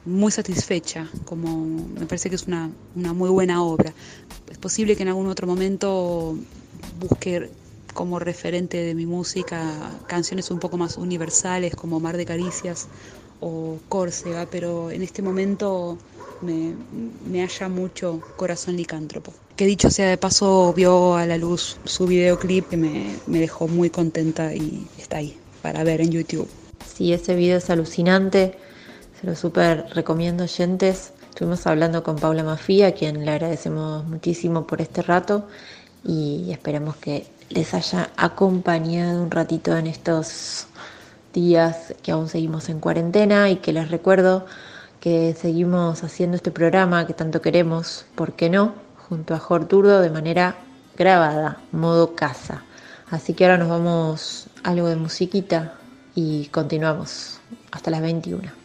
muy 0.10 0.32
satisfecha, 0.32 1.08
como 1.26 1.66
me 1.66 2.06
parece 2.06 2.30
que 2.30 2.36
es 2.36 2.48
una, 2.48 2.72
una 2.96 3.14
muy 3.14 3.30
buena 3.30 3.64
obra. 3.64 3.94
Es 4.50 4.58
posible 4.58 4.96
que 4.96 5.04
en 5.04 5.10
algún 5.10 5.28
otro 5.28 5.48
momento 5.48 6.36
busque 7.00 7.50
como 7.94 8.20
referente 8.20 8.78
de 8.78 8.96
mi 8.96 9.06
música 9.06 9.62
canciones 10.08 10.52
un 10.52 10.60
poco 10.60 10.78
más 10.78 10.98
universales 10.98 11.76
como 11.76 12.00
Mar 12.00 12.18
de 12.18 12.26
Caricias 12.26 12.88
o 13.40 13.78
Córcega, 13.88 14.48
pero 14.50 14.92
en 14.92 15.02
este 15.02 15.22
momento 15.22 15.98
me, 16.42 16.74
me 17.30 17.42
halla 17.42 17.70
mucho 17.70 18.22
Corazón 18.36 18.78
Licántropo. 18.78 19.34
Que 19.56 19.66
dicho 19.66 19.90
sea 19.90 20.10
de 20.10 20.18
paso, 20.18 20.74
vio 20.74 21.16
a 21.16 21.26
la 21.26 21.38
luz 21.38 21.78
su 21.84 22.08
videoclip 22.08 22.70
que 22.70 22.78
me, 22.78 23.16
me 23.28 23.40
dejó 23.40 23.68
muy 23.68 23.90
contenta 23.90 24.56
y 24.56 24.88
está 24.98 25.18
ahí 25.18 25.38
para 25.62 25.84
ver 25.84 26.02
en 26.02 26.12
YouTube. 26.12 26.48
Sí, 26.96 27.14
ese 27.14 27.36
video 27.36 27.58
es 27.58 27.70
alucinante 27.70 28.58
se 29.20 29.28
lo 29.28 29.36
súper 29.36 29.86
recomiendo, 29.94 30.44
oyentes. 30.44 31.12
Estuvimos 31.30 31.68
hablando 31.68 32.04
con 32.04 32.16
Paula 32.16 32.44
Mafía, 32.44 32.88
a 32.88 32.92
quien 32.92 33.26
le 33.26 33.32
agradecemos 33.32 34.06
muchísimo 34.06 34.66
por 34.66 34.82
este 34.82 35.02
rato 35.02 35.48
y 36.06 36.52
esperamos 36.52 36.96
que 36.96 37.28
les 37.50 37.74
haya 37.74 38.12
acompañado 38.16 39.22
un 39.22 39.30
ratito 39.30 39.76
en 39.76 39.88
estos 39.88 40.68
días 41.34 41.94
que 42.02 42.12
aún 42.12 42.30
seguimos 42.30 42.70
en 42.70 42.80
cuarentena 42.80 43.50
y 43.50 43.58
que 43.58 43.74
les 43.74 43.92
recuerdo 43.92 44.46
que 45.02 45.36
seguimos 45.38 46.04
haciendo 46.04 46.38
este 46.38 46.52
programa 46.52 47.06
que 47.06 47.14
tanto 47.14 47.42
queremos, 47.42 48.06
¿por 48.16 48.34
qué 48.34 48.50
no? 48.50 48.74
Junto 49.10 49.34
a 49.34 49.40
Jorturdo 49.40 50.02
de 50.02 50.12
manera 50.12 50.56
grabada, 50.98 51.58
modo 51.72 52.16
casa. 52.16 52.64
Así 53.10 53.34
que 53.34 53.46
ahora 53.46 53.58
nos 53.58 53.70
vamos 53.70 54.48
algo 54.64 54.88
de 54.88 54.96
musiquita 54.96 55.74
y 56.16 56.46
continuamos 56.48 57.40
hasta 57.72 57.92
las 57.92 58.02
21. 58.02 58.59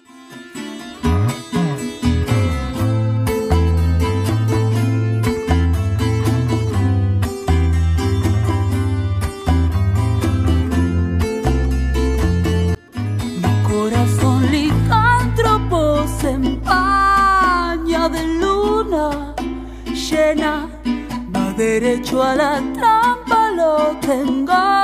Derecho 21.57 22.23
a 22.23 22.35
la 22.35 22.63
trampa 22.73 23.51
lo 23.57 23.97
tengo 24.01 24.84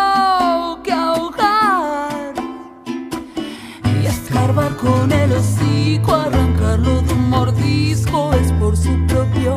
arrancarlo 6.08 7.02
de 7.02 7.12
un 7.12 7.30
mordisco 7.30 8.32
es 8.34 8.52
por 8.52 8.76
su 8.76 8.90
propio 9.06 9.56